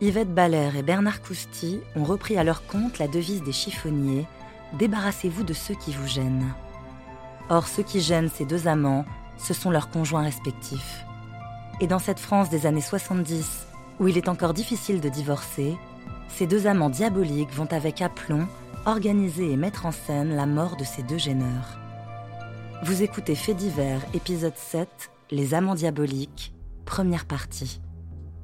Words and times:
Yvette 0.00 0.32
Baller 0.32 0.70
et 0.78 0.82
Bernard 0.82 1.22
Cousty 1.22 1.80
ont 1.96 2.04
repris 2.04 2.38
à 2.38 2.44
leur 2.44 2.64
compte 2.68 2.98
la 2.98 3.08
devise 3.08 3.42
des 3.42 3.52
chiffonniers 3.52 4.26
Débarrassez-vous 4.78 5.42
de 5.42 5.52
ceux 5.52 5.74
qui 5.74 5.92
vous 5.92 6.06
gênent. 6.06 6.54
Or, 7.48 7.66
ceux 7.66 7.82
qui 7.82 8.00
gênent 8.00 8.28
ces 8.28 8.44
deux 8.44 8.68
amants, 8.68 9.04
ce 9.38 9.54
sont 9.54 9.70
leurs 9.70 9.90
conjoints 9.90 10.22
respectifs. 10.22 11.04
Et 11.80 11.88
dans 11.88 11.98
cette 11.98 12.20
France 12.20 12.48
des 12.48 12.66
années 12.66 12.80
70, 12.80 13.66
où 13.98 14.06
il 14.06 14.16
est 14.16 14.28
encore 14.28 14.54
difficile 14.54 15.00
de 15.00 15.08
divorcer, 15.08 15.76
ces 16.28 16.46
deux 16.46 16.68
amants 16.68 16.90
diaboliques 16.90 17.52
vont 17.52 17.72
avec 17.72 18.00
aplomb 18.00 18.46
organiser 18.86 19.50
et 19.50 19.56
mettre 19.56 19.86
en 19.86 19.92
scène 19.92 20.36
la 20.36 20.46
mort 20.46 20.76
de 20.76 20.84
ces 20.84 21.02
deux 21.02 21.18
gêneurs. 21.18 21.78
Vous 22.84 23.02
écoutez 23.02 23.34
Fait 23.34 23.54
divers, 23.54 24.00
épisode 24.14 24.56
7, 24.56 24.88
Les 25.32 25.54
amants 25.54 25.74
diaboliques, 25.74 26.52
première 26.84 27.24
partie. 27.24 27.80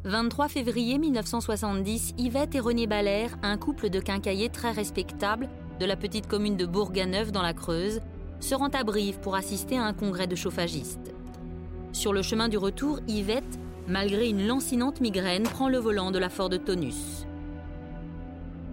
23 0.06 0.48
février 0.48 0.98
1970, 0.98 2.12
Yvette 2.18 2.54
et 2.54 2.60
René 2.60 2.86
Baller, 2.86 3.28
un 3.42 3.56
couple 3.56 3.88
de 3.88 4.00
quincaillers 4.00 4.50
très 4.50 4.70
respectable 4.70 5.48
de 5.80 5.86
la 5.86 5.96
petite 5.96 6.26
commune 6.26 6.58
de 6.58 6.66
Bourganeuf 6.66 7.32
dans 7.32 7.40
la 7.40 7.54
Creuse, 7.54 8.00
se 8.38 8.54
rend 8.54 8.68
à 8.68 8.84
Brive 8.84 9.18
pour 9.20 9.34
assister 9.34 9.78
à 9.78 9.84
un 9.84 9.94
congrès 9.94 10.26
de 10.26 10.34
chauffagistes. 10.34 11.14
Sur 11.92 12.12
le 12.12 12.20
chemin 12.20 12.50
du 12.50 12.58
retour, 12.58 13.00
Yvette, 13.08 13.58
malgré 13.88 14.28
une 14.28 14.46
lancinante 14.46 15.00
migraine, 15.00 15.44
prend 15.44 15.70
le 15.70 15.78
volant 15.78 16.10
de 16.10 16.18
la 16.18 16.28
Ford 16.28 16.50
Tonus. 16.50 17.26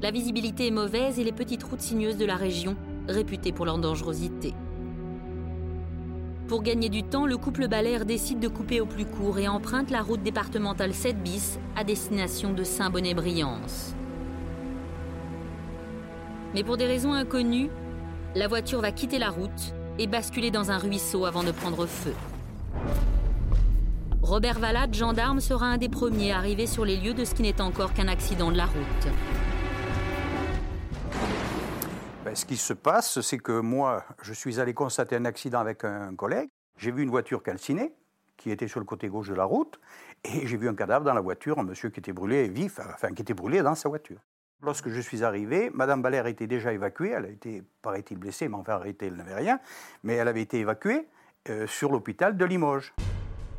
La 0.02 0.12
visibilité 0.12 0.68
est 0.68 0.72
mauvaise 0.72 1.18
et 1.18 1.24
les 1.24 1.32
petites 1.32 1.64
routes 1.64 1.80
sinueuses 1.80 2.18
de 2.18 2.26
la 2.26 2.36
région, 2.36 2.76
réputées 3.08 3.54
pour 3.54 3.66
leur 3.66 3.78
dangerosité. 3.78 4.54
Pour 6.52 6.64
gagner 6.64 6.90
du 6.90 7.04
temps, 7.04 7.26
le 7.26 7.38
couple 7.38 7.70
Balaire 7.70 8.04
décide 8.04 8.42
de 8.42 8.50
couper 8.50 8.82
au 8.82 8.86
plus 8.86 9.06
court 9.06 9.40
et 9.40 9.48
emprunte 9.48 9.90
la 9.90 10.02
route 10.02 10.22
départementale 10.22 10.94
7 10.94 11.24
bis 11.24 11.58
à 11.78 11.86
destination 11.86 12.52
de 12.52 12.66
Saint-Bonnet-Briance. 12.66 13.96
Mais 16.54 16.66
pour 16.66 16.76
des 16.76 16.88
raisons 16.88 17.14
inconnues, 17.14 17.70
la 18.36 18.50
voiture 18.50 18.82
va 18.82 18.92
quitter 18.92 19.18
la 19.18 19.30
route 19.30 19.74
et 19.98 20.08
basculer 20.08 20.52
dans 20.52 20.72
un 20.72 20.78
ruisseau 20.78 21.24
avant 21.24 21.44
de 21.44 21.52
prendre 21.52 21.86
feu. 21.86 22.14
Robert 24.22 24.60
Valade, 24.60 24.94
gendarme, 24.94 25.40
sera 25.40 25.68
un 25.68 25.78
des 25.78 25.88
premiers 25.88 26.34
arrivés 26.34 26.68
sur 26.68 26.84
les 26.84 26.98
lieux 26.98 27.14
de 27.14 27.24
ce 27.24 27.34
qui 27.34 27.44
n'est 27.44 27.62
encore 27.62 27.94
qu'un 27.94 28.10
accident 28.10 28.52
de 28.52 28.58
la 28.58 28.66
route. 28.66 29.08
Ben, 32.32 32.36
ce 32.36 32.46
qui 32.46 32.56
se 32.56 32.72
passe, 32.72 33.20
c'est 33.20 33.40
que 33.40 33.60
moi, 33.60 34.06
je 34.22 34.32
suis 34.32 34.62
allé 34.62 34.74
constater 34.74 35.18
un 35.18 35.26
accident 35.26 35.60
avec 35.60 35.84
un 35.84 36.16
collègue. 36.16 36.48
J'ai 36.78 36.90
vu 36.90 37.04
une 37.04 37.10
voiture 37.10 37.44
calcinée 37.44 37.92
qui 38.38 38.52
était 38.52 38.70
sur 38.70 38.80
le 38.80 38.86
côté 38.86 39.10
gauche 39.10 39.28
de 39.28 39.34
la 39.34 39.44
route, 39.44 39.82
et 40.24 40.48
j'ai 40.48 40.56
vu 40.56 40.70
un 40.70 40.74
cadavre 40.74 41.04
dans 41.04 41.14
la 41.14 41.20
voiture, 41.20 41.60
un 41.60 41.64
monsieur 41.64 41.90
qui 41.90 42.00
était 42.00 42.14
brûlé 42.14 42.48
vif, 42.48 42.80
enfin 42.80 43.10
qui 43.10 43.22
était 43.22 43.34
brûlé 43.34 43.62
dans 43.62 43.76
sa 43.76 43.90
voiture. 43.90 44.22
Lorsque 44.62 44.88
je 44.88 45.02
suis 45.02 45.26
arrivé, 45.26 45.72
Madame 45.74 46.02
Baller 46.02 46.24
était 46.30 46.48
déjà 46.48 46.72
évacuée. 46.72 47.10
Elle 47.10 47.26
a 47.26 47.28
été, 47.28 47.64
paraît-il, 47.82 48.18
blessée, 48.18 48.48
mais 48.48 48.56
enfin 48.56 48.76
arrêtée, 48.76 49.08
elle 49.08 49.16
n'avait 49.16 49.36
rien. 49.36 49.60
Mais 50.04 50.14
elle 50.14 50.30
avait 50.30 50.42
été 50.42 50.58
évacuée 50.60 51.10
euh, 51.50 51.68
sur 51.68 51.92
l'hôpital 51.92 52.38
de 52.38 52.46
Limoges. 52.46 52.94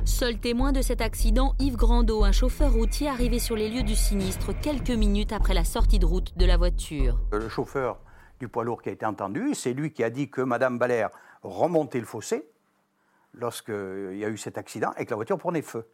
Seul 0.03 0.39
témoin 0.39 0.71
de 0.71 0.81
cet 0.81 0.99
accident, 1.01 1.53
Yves 1.59 1.77
Grandot, 1.77 2.23
un 2.23 2.31
chauffeur 2.31 2.73
routier 2.73 3.07
arrivé 3.07 3.37
sur 3.37 3.55
les 3.55 3.69
lieux 3.69 3.83
du 3.83 3.95
sinistre 3.95 4.51
quelques 4.59 4.89
minutes 4.89 5.31
après 5.31 5.53
la 5.53 5.63
sortie 5.63 5.99
de 5.99 6.07
route 6.07 6.35
de 6.39 6.45
la 6.47 6.57
voiture. 6.57 7.19
Euh, 7.35 7.37
le 7.37 7.49
chauffeur 7.49 7.99
du 8.43 8.49
poids 8.49 8.65
lourd 8.65 8.81
qui 8.81 8.89
a 8.89 8.91
été 8.91 9.05
entendu, 9.05 9.55
c'est 9.55 9.71
lui 9.71 9.93
qui 9.93 10.03
a 10.03 10.09
dit 10.09 10.29
que 10.29 10.41
Madame 10.41 10.77
Baller 10.77 11.07
remontait 11.43 12.01
le 12.01 12.05
fossé 12.05 12.45
lorsqu'il 13.33 14.17
y 14.17 14.25
a 14.25 14.29
eu 14.29 14.35
cet 14.35 14.57
accident 14.57 14.91
et 14.97 15.05
que 15.05 15.11
la 15.11 15.15
voiture 15.15 15.37
prenait 15.37 15.61
feu. 15.61 15.87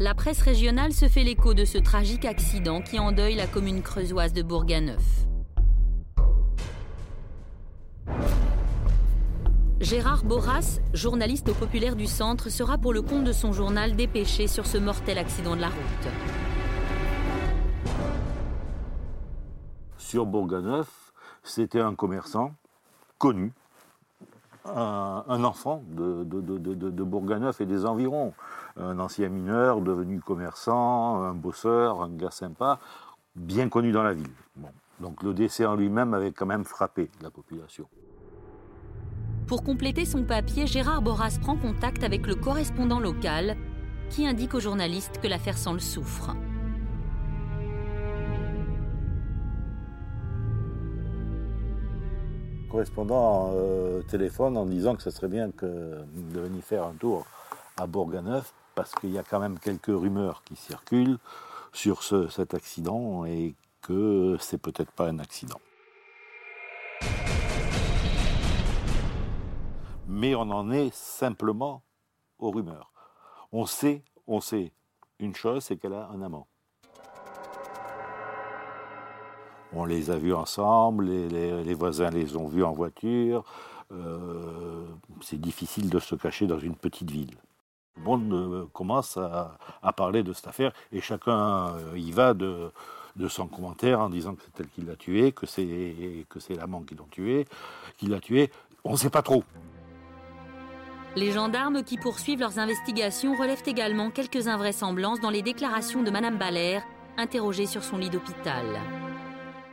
La 0.00 0.14
presse 0.14 0.42
régionale 0.42 0.92
se 0.92 1.06
fait 1.08 1.22
l'écho 1.22 1.54
de 1.54 1.64
ce 1.64 1.78
tragique 1.78 2.24
accident 2.24 2.82
qui 2.82 2.98
endeuille 2.98 3.36
la 3.36 3.46
commune 3.46 3.82
creusoise 3.82 4.32
de 4.32 4.42
Bourganeuf. 4.42 5.04
Gérard 9.80 10.24
Boras, 10.24 10.80
journaliste 10.94 11.48
au 11.48 11.54
Populaire 11.54 11.94
du 11.94 12.06
Centre, 12.06 12.50
sera 12.50 12.76
pour 12.76 12.92
le 12.92 13.02
compte 13.02 13.22
de 13.22 13.32
son 13.32 13.52
journal 13.52 13.94
dépêché 13.94 14.48
sur 14.48 14.66
ce 14.66 14.78
mortel 14.78 15.18
accident 15.18 15.54
de 15.54 15.60
la 15.60 15.68
route. 15.68 16.47
Sur 20.08 20.24
Bourganeuf, 20.24 21.12
c'était 21.42 21.82
un 21.82 21.94
commerçant 21.94 22.54
connu, 23.18 23.52
un, 24.64 25.44
enfant 25.44 25.82
de, 25.86 26.24
Bourganeuf 27.04 27.60
et 27.60 27.66
des 27.66 27.84
environs 27.84 28.32
un 28.78 29.00
ancien 29.00 29.28
mineur 29.28 29.82
devenu 29.82 30.20
commerçant, 30.20 31.22
un 31.22 31.34
bosseur, 31.34 32.00
un 32.00 32.08
gars 32.08 32.30
sympa, 32.30 32.78
bien 33.36 33.68
connu 33.68 33.92
dans 33.92 34.02
la 34.02 34.14
ville. 34.14 34.32
Donc 34.98 35.22
le 35.22 35.34
décès 35.34 35.66
en 35.66 35.76
lui-même 35.76 36.14
avait 36.14 36.32
quand 36.32 36.46
même 36.46 36.64
frappé 36.64 37.10
la 37.20 37.30
population. 37.30 37.86
Pour 39.46 39.62
compléter 39.62 40.06
son 40.06 40.24
papier, 40.24 40.66
Gérard 40.66 41.02
Boras 41.02 41.36
prend 41.38 41.58
contact 41.58 42.02
avec 42.02 42.26
le 42.26 42.34
correspondant 42.34 42.98
local 42.98 43.58
qui 44.08 44.26
indique 44.26 44.54
aux 44.54 44.60
journalistes 44.60 45.20
que 45.20 45.28
l'affaire 45.28 45.58
sent 45.58 45.74
le 45.74 45.80
soufre. 45.80 46.34
Correspondant 52.68 53.52
euh, 53.54 54.02
téléphone 54.02 54.56
en 54.56 54.66
disant 54.66 54.94
que 54.94 55.02
ce 55.02 55.10
serait 55.10 55.28
bien 55.28 55.48
de 55.48 56.40
venir 56.40 56.62
faire 56.62 56.84
un 56.84 56.92
tour 56.92 57.26
à 57.76 57.86
Bourganeuf 57.86 58.54
parce 58.74 58.92
qu'il 58.94 59.10
y 59.10 59.18
a 59.18 59.22
quand 59.22 59.40
même 59.40 59.58
quelques 59.58 59.86
rumeurs 59.86 60.42
qui 60.44 60.54
circulent 60.54 61.18
sur 61.72 62.02
cet 62.02 62.54
accident 62.54 63.24
et 63.24 63.54
que 63.82 64.36
c'est 64.40 64.58
peut-être 64.58 64.92
pas 64.92 65.08
un 65.08 65.18
accident. 65.18 65.60
Mais 70.06 70.34
on 70.34 70.50
en 70.50 70.70
est 70.70 70.94
simplement 70.94 71.82
aux 72.38 72.50
rumeurs. 72.50 72.92
On 73.52 73.66
sait, 73.66 74.02
on 74.26 74.40
sait 74.40 74.72
une 75.18 75.34
chose, 75.34 75.64
c'est 75.64 75.76
qu'elle 75.76 75.94
a 75.94 76.08
un 76.08 76.22
amant. 76.22 76.46
On 79.72 79.84
les 79.84 80.10
a 80.10 80.16
vus 80.16 80.34
ensemble, 80.34 81.04
les, 81.04 81.74
voisins 81.74 82.10
les 82.10 82.36
ont 82.36 82.46
vus 82.46 82.64
en 82.64 82.72
voiture. 82.72 83.44
Euh, 83.92 84.86
c'est 85.20 85.40
difficile 85.40 85.90
de 85.90 85.98
se 85.98 86.14
cacher 86.14 86.46
dans 86.46 86.58
une 86.58 86.74
petite 86.74 87.10
ville. 87.10 87.36
Le 87.96 88.02
monde 88.02 88.32
euh, 88.32 88.66
commence 88.72 89.16
à, 89.16 89.58
parler 89.92 90.22
de 90.22 90.32
cette 90.32 90.46
affaire 90.46 90.72
et 90.92 91.00
chacun 91.00 91.68
euh, 91.68 91.98
y 91.98 92.12
va 92.12 92.34
de, 92.34 92.70
son 93.28 93.46
commentaire 93.46 94.00
en 94.00 94.08
disant 94.08 94.34
que 94.34 94.42
c'est 94.44 94.60
elle 94.60 94.68
qui 94.68 94.82
l'a 94.82 94.94
tué, 94.94 95.32
que 95.32 95.44
c'est 95.44 96.26
que 96.28 96.38
c'est 96.38 96.54
l'amant 96.54 96.82
qui 96.82 96.94
l'a 96.94 97.02
tué, 97.10 97.46
qui 97.96 98.06
l'a 98.06 98.20
tué. 98.20 98.50
On 98.84 98.92
ne 98.92 98.96
sait 98.96 99.10
pas 99.10 99.22
trop. 99.22 99.42
Les 101.16 101.32
gendarmes 101.32 101.82
qui 101.82 101.96
poursuivent 101.98 102.40
leurs 102.40 102.58
investigations 102.58 103.34
relèvent 103.36 103.64
également 103.66 104.10
quelques 104.10 104.46
invraisemblances 104.46 105.20
dans 105.20 105.30
les 105.30 105.42
déclarations 105.42 106.02
de 106.02 106.10
Madame 106.10 106.38
Baller, 106.38 106.80
interrogée 107.16 107.66
sur 107.66 107.82
son 107.82 107.96
lit 107.96 108.10
d'hôpital. 108.10 108.64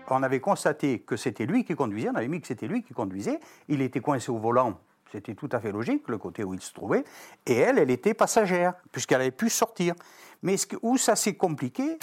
On 0.10 0.24
avait 0.24 0.40
constaté 0.40 1.00
que 1.00 1.16
c'était 1.16 1.46
lui 1.46 1.64
qui 1.64 1.76
conduisait, 1.76 2.10
on 2.10 2.16
avait 2.16 2.28
mis 2.28 2.42
que 2.42 2.48
c'était 2.48 2.68
lui 2.68 2.84
qui 2.84 2.94
conduisait. 2.94 3.40
Il 3.68 3.82
était 3.82 4.02
coincé 4.02 4.32
au 4.32 4.38
volant 4.38 4.80
c'était 5.12 5.36
tout 5.36 5.50
à 5.54 5.60
fait 5.60 5.72
logique, 5.72 6.08
le 6.10 6.18
côté 6.18 6.44
où 6.44 6.54
il 6.54 6.62
se 6.62 6.74
trouvait. 6.74 7.06
Et 7.46 7.56
elle, 7.56 7.80
elle 7.80 7.92
était 7.92 8.14
passagère, 8.14 8.74
puisqu'elle 8.92 9.22
avait 9.22 9.32
pu 9.32 9.50
sortir. 9.50 9.96
Mais 10.42 10.58
où 10.82 10.98
ça 10.98 11.16
s'est 11.16 11.36
compliqué, 11.36 11.98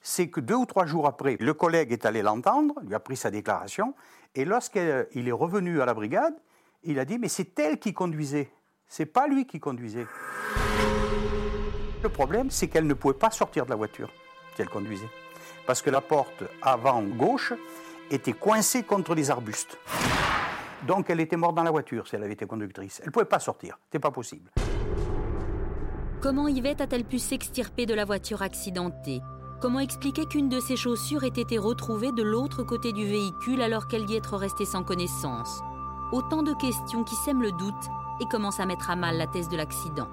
c'est 0.00 0.28
que 0.28 0.40
deux 0.40 0.54
ou 0.54 0.66
trois 0.66 0.86
jours 0.86 1.06
après, 1.06 1.36
le 1.40 1.54
collègue 1.54 1.92
est 1.92 2.06
allé 2.06 2.22
l'entendre, 2.22 2.74
lui 2.82 2.94
a 2.94 3.00
pris 3.00 3.16
sa 3.16 3.30
déclaration, 3.30 3.94
et 4.34 4.44
lorsqu'il 4.44 5.28
est 5.28 5.32
revenu 5.32 5.80
à 5.80 5.86
la 5.86 5.94
brigade, 5.94 6.34
il 6.84 6.98
a 6.98 7.04
dit 7.04 7.18
Mais 7.18 7.28
c'est 7.28 7.58
elle 7.58 7.78
qui 7.78 7.92
conduisait, 7.92 8.50
c'est 8.86 9.06
pas 9.06 9.26
lui 9.26 9.46
qui 9.46 9.58
conduisait. 9.58 10.06
Le 12.02 12.08
problème, 12.10 12.50
c'est 12.50 12.68
qu'elle 12.68 12.86
ne 12.86 12.94
pouvait 12.94 13.14
pas 13.14 13.30
sortir 13.30 13.64
de 13.64 13.70
la 13.70 13.76
voiture 13.76 14.10
qu'elle 14.56 14.68
conduisait, 14.68 15.08
parce 15.66 15.82
que 15.82 15.90
la 15.90 16.00
porte 16.00 16.44
avant 16.62 17.02
gauche 17.02 17.52
était 18.10 18.32
coincée 18.32 18.82
contre 18.82 19.14
les 19.14 19.30
arbustes. 19.30 19.78
Donc 20.86 21.08
elle 21.08 21.20
était 21.20 21.36
morte 21.36 21.54
dans 21.54 21.62
la 21.62 21.70
voiture 21.70 22.06
si 22.06 22.16
elle 22.16 22.24
avait 22.24 22.34
été 22.34 22.46
conductrice. 22.46 23.00
Elle 23.00 23.06
ne 23.06 23.12
pouvait 23.12 23.24
pas 23.24 23.38
sortir, 23.38 23.78
c'était 23.86 23.98
pas 23.98 24.10
possible. 24.10 24.50
Comment 26.20 26.48
Yvette 26.48 26.80
a-t-elle 26.80 27.04
pu 27.04 27.18
s'extirper 27.18 27.86
de 27.86 27.94
la 27.94 28.04
voiture 28.04 28.42
accidentée? 28.42 29.20
Comment 29.60 29.80
expliquer 29.80 30.26
qu'une 30.26 30.48
de 30.48 30.60
ses 30.60 30.76
chaussures 30.76 31.24
ait 31.24 31.28
été 31.28 31.58
retrouvée 31.58 32.12
de 32.12 32.22
l'autre 32.22 32.62
côté 32.62 32.92
du 32.92 33.06
véhicule 33.06 33.62
alors 33.62 33.88
qu'elle 33.88 34.08
y 34.10 34.16
être 34.16 34.36
restée 34.36 34.66
sans 34.66 34.84
connaissance? 34.84 35.60
Autant 36.12 36.42
de 36.42 36.52
questions 36.52 37.04
qui 37.04 37.14
sèment 37.14 37.42
le 37.42 37.52
doute 37.52 37.74
et 38.20 38.26
commencent 38.26 38.60
à 38.60 38.66
mettre 38.66 38.90
à 38.90 38.96
mal 38.96 39.16
la 39.16 39.26
thèse 39.26 39.48
de 39.48 39.56
l'accident. 39.56 40.08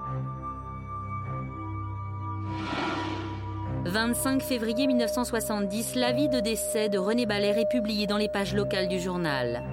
25 3.86 4.44
février 4.44 4.86
1970, 4.86 5.96
l'avis 5.96 6.30
de 6.30 6.40
décès 6.40 6.88
de 6.88 7.00
René 7.00 7.26
Baller 7.26 7.60
est 7.60 7.70
publié 7.70 8.06
dans 8.06 8.18
les 8.18 8.30
pages 8.30 8.54
locales 8.54 8.88
du 8.88 9.00
journal. 9.00 9.64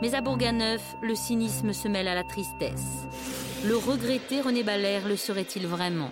Mais 0.00 0.16
à 0.16 0.20
Bourganeuf, 0.20 0.82
le 1.02 1.14
cynisme 1.14 1.72
se 1.72 1.86
mêle 1.86 2.08
à 2.08 2.16
la 2.16 2.24
tristesse. 2.24 3.06
Le 3.64 3.76
regretté 3.76 4.40
René 4.40 4.64
Baller 4.64 5.00
le 5.06 5.14
serait-il 5.14 5.68
vraiment? 5.68 6.10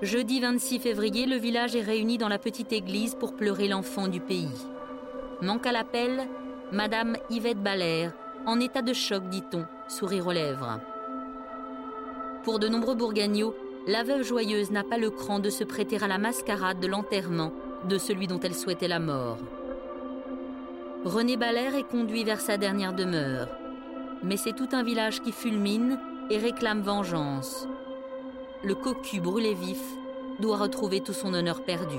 Jeudi 0.00 0.40
26 0.40 0.78
février, 0.78 1.26
le 1.26 1.36
village 1.36 1.76
est 1.76 1.82
réuni 1.82 2.16
dans 2.16 2.28
la 2.28 2.38
petite 2.38 2.72
église 2.72 3.14
pour 3.14 3.36
pleurer 3.36 3.68
l'enfant 3.68 4.08
du 4.08 4.20
pays. 4.20 4.48
Manque 5.42 5.66
à 5.66 5.72
l'appel, 5.72 6.22
Madame 6.72 7.18
Yvette 7.28 7.62
Balaire, 7.62 8.12
en 8.46 8.58
état 8.58 8.80
de 8.80 8.94
choc, 8.94 9.28
dit-on, 9.28 9.66
sourire 9.86 10.26
aux 10.26 10.32
lèvres. 10.32 10.80
Pour 12.42 12.58
de 12.58 12.68
nombreux 12.68 12.94
bourgagnots, 12.94 13.54
la 13.86 14.04
veuve 14.04 14.22
joyeuse 14.22 14.70
n'a 14.70 14.84
pas 14.84 14.98
le 14.98 15.10
cran 15.10 15.38
de 15.38 15.50
se 15.50 15.64
prêter 15.64 16.02
à 16.02 16.06
la 16.06 16.18
mascarade 16.18 16.80
de 16.80 16.86
l'enterrement 16.86 17.52
de 17.88 17.98
celui 17.98 18.26
dont 18.26 18.38
elle 18.40 18.54
souhaitait 18.54 18.88
la 18.88 19.00
mort. 19.00 19.38
René 21.04 21.36
Balaire 21.36 21.74
est 21.74 21.88
conduit 21.88 22.22
vers 22.22 22.40
sa 22.40 22.56
dernière 22.56 22.92
demeure. 22.92 23.48
Mais 24.22 24.36
c'est 24.36 24.52
tout 24.52 24.68
un 24.70 24.84
village 24.84 25.20
qui 25.20 25.32
fulmine 25.32 25.98
et 26.30 26.38
réclame 26.38 26.80
vengeance. 26.80 27.66
Le 28.62 28.76
cocu 28.76 29.20
brûlé 29.20 29.54
vif 29.54 29.82
doit 30.38 30.58
retrouver 30.58 31.00
tout 31.00 31.12
son 31.12 31.34
honneur 31.34 31.64
perdu. 31.64 31.98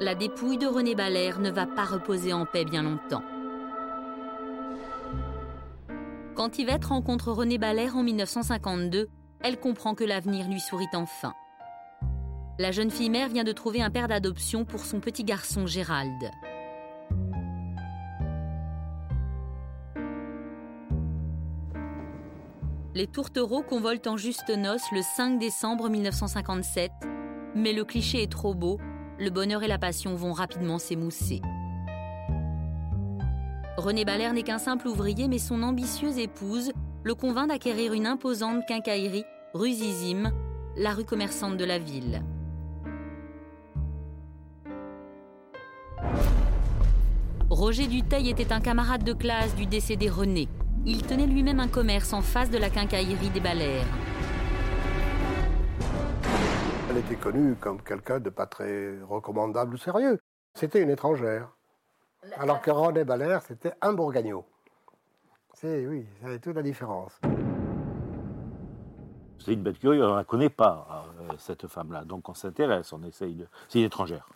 La 0.00 0.14
dépouille 0.14 0.56
de 0.56 0.66
René 0.66 0.94
Balaire 0.94 1.38
ne 1.38 1.50
va 1.50 1.66
pas 1.66 1.84
reposer 1.84 2.32
en 2.32 2.46
paix 2.46 2.64
bien 2.64 2.82
longtemps. 2.82 3.24
Quand 6.38 6.56
Yvette 6.56 6.84
rencontre 6.84 7.32
René 7.32 7.58
Balaire 7.58 7.96
en 7.96 8.04
1952, 8.04 9.08
elle 9.40 9.58
comprend 9.58 9.96
que 9.96 10.04
l'avenir 10.04 10.48
lui 10.48 10.60
sourit 10.60 10.86
enfin. 10.94 11.34
La 12.60 12.70
jeune 12.70 12.92
fille 12.92 13.10
mère 13.10 13.28
vient 13.28 13.42
de 13.42 13.50
trouver 13.50 13.82
un 13.82 13.90
père 13.90 14.06
d'adoption 14.06 14.64
pour 14.64 14.84
son 14.84 15.00
petit 15.00 15.24
garçon 15.24 15.66
Gérald. 15.66 16.30
Les 22.94 23.08
tourtereaux 23.08 23.64
convolent 23.64 23.98
en 24.06 24.16
juste 24.16 24.50
noces 24.50 24.92
le 24.92 25.02
5 25.02 25.40
décembre 25.40 25.88
1957, 25.88 26.92
mais 27.56 27.72
le 27.72 27.84
cliché 27.84 28.22
est 28.22 28.30
trop 28.30 28.54
beau, 28.54 28.78
le 29.18 29.30
bonheur 29.30 29.64
et 29.64 29.68
la 29.68 29.78
passion 29.78 30.14
vont 30.14 30.34
rapidement 30.34 30.78
s'émousser. 30.78 31.42
René 33.78 34.04
Balaire 34.04 34.32
n'est 34.32 34.42
qu'un 34.42 34.58
simple 34.58 34.88
ouvrier, 34.88 35.28
mais 35.28 35.38
son 35.38 35.62
ambitieuse 35.62 36.18
épouse 36.18 36.72
le 37.04 37.14
convainc 37.14 37.46
d'acquérir 37.46 37.92
une 37.92 38.08
imposante 38.08 38.66
quincaillerie, 38.66 39.24
rue 39.54 39.72
Zizim, 39.72 40.32
la 40.76 40.92
rue 40.94 41.04
commerçante 41.04 41.56
de 41.56 41.64
la 41.64 41.78
ville. 41.78 42.20
Roger 47.48 47.86
Duteil 47.86 48.28
était 48.28 48.52
un 48.52 48.58
camarade 48.58 49.04
de 49.04 49.12
classe 49.12 49.54
du 49.54 49.66
décédé 49.66 50.08
René. 50.08 50.48
Il 50.84 51.06
tenait 51.06 51.28
lui-même 51.28 51.60
un 51.60 51.68
commerce 51.68 52.12
en 52.12 52.20
face 52.20 52.50
de 52.50 52.58
la 52.58 52.70
quincaillerie 52.70 53.30
des 53.30 53.40
Balaires. 53.40 53.86
Elle 56.90 56.96
était 56.96 57.14
connue 57.14 57.54
comme 57.60 57.80
quelqu'un 57.80 58.18
de 58.18 58.30
pas 58.30 58.46
très 58.46 59.00
recommandable 59.08 59.74
ou 59.74 59.78
sérieux. 59.78 60.18
C'était 60.56 60.82
une 60.82 60.90
étrangère. 60.90 61.57
Alors 62.36 62.60
que 62.60 62.70
René 62.70 63.04
Balaire, 63.04 63.42
c'était 63.42 63.72
un 63.80 63.92
bourguignon. 63.92 64.44
C'est, 65.54 65.86
oui, 65.86 66.06
ça 66.20 66.28
avait 66.28 66.38
toute 66.38 66.56
la 66.56 66.62
différence. 66.62 67.18
C'est 69.38 69.52
une 69.52 69.62
bête 69.62 69.78
curieuse, 69.78 70.04
on 70.04 70.12
ne 70.12 70.16
la 70.16 70.24
connaît 70.24 70.50
pas, 70.50 71.06
euh, 71.20 71.34
cette 71.38 71.66
femme-là. 71.66 72.04
Donc 72.04 72.28
on 72.28 72.34
s'intéresse, 72.34 72.92
on 72.92 73.02
essaye 73.02 73.34
de. 73.34 73.46
C'est 73.68 73.78
une 73.78 73.86
étrangère 73.86 74.28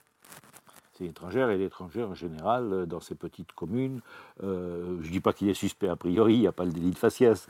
c'est 0.99 1.06
étrangère 1.06 1.50
et 1.50 1.56
l'étrangère 1.56 2.11
en 2.11 2.14
général 2.14 2.73
euh, 2.73 2.87
dans 2.87 3.00
ces 3.00 3.14
petites 3.14 3.52
communes. 3.52 4.00
Euh, 4.43 4.99
je 5.00 5.06
ne 5.06 5.12
dis 5.12 5.20
pas 5.20 5.32
qu'il 5.32 5.49
est 5.49 5.55
suspect 5.55 5.88
a 5.88 5.96
priori, 5.96 6.34
il 6.34 6.40
n'y 6.40 6.46
a 6.46 6.52
pas 6.52 6.64
le 6.64 6.73
délit 6.73 6.90
de 6.90 6.99
faciès, 6.99 7.46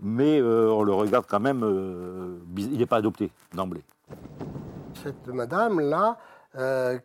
mais 0.00 0.40
euh, 0.40 0.70
on 0.70 0.82
le 0.82 0.92
regarde 0.92 1.26
quand 1.28 1.40
même, 1.40 1.62
il 2.56 2.78
n'est 2.78 2.86
pas 2.86 2.96
adopté 2.96 3.30
d'emblée. 3.54 3.82
Cette 5.02 5.26
madame-là, 5.28 6.18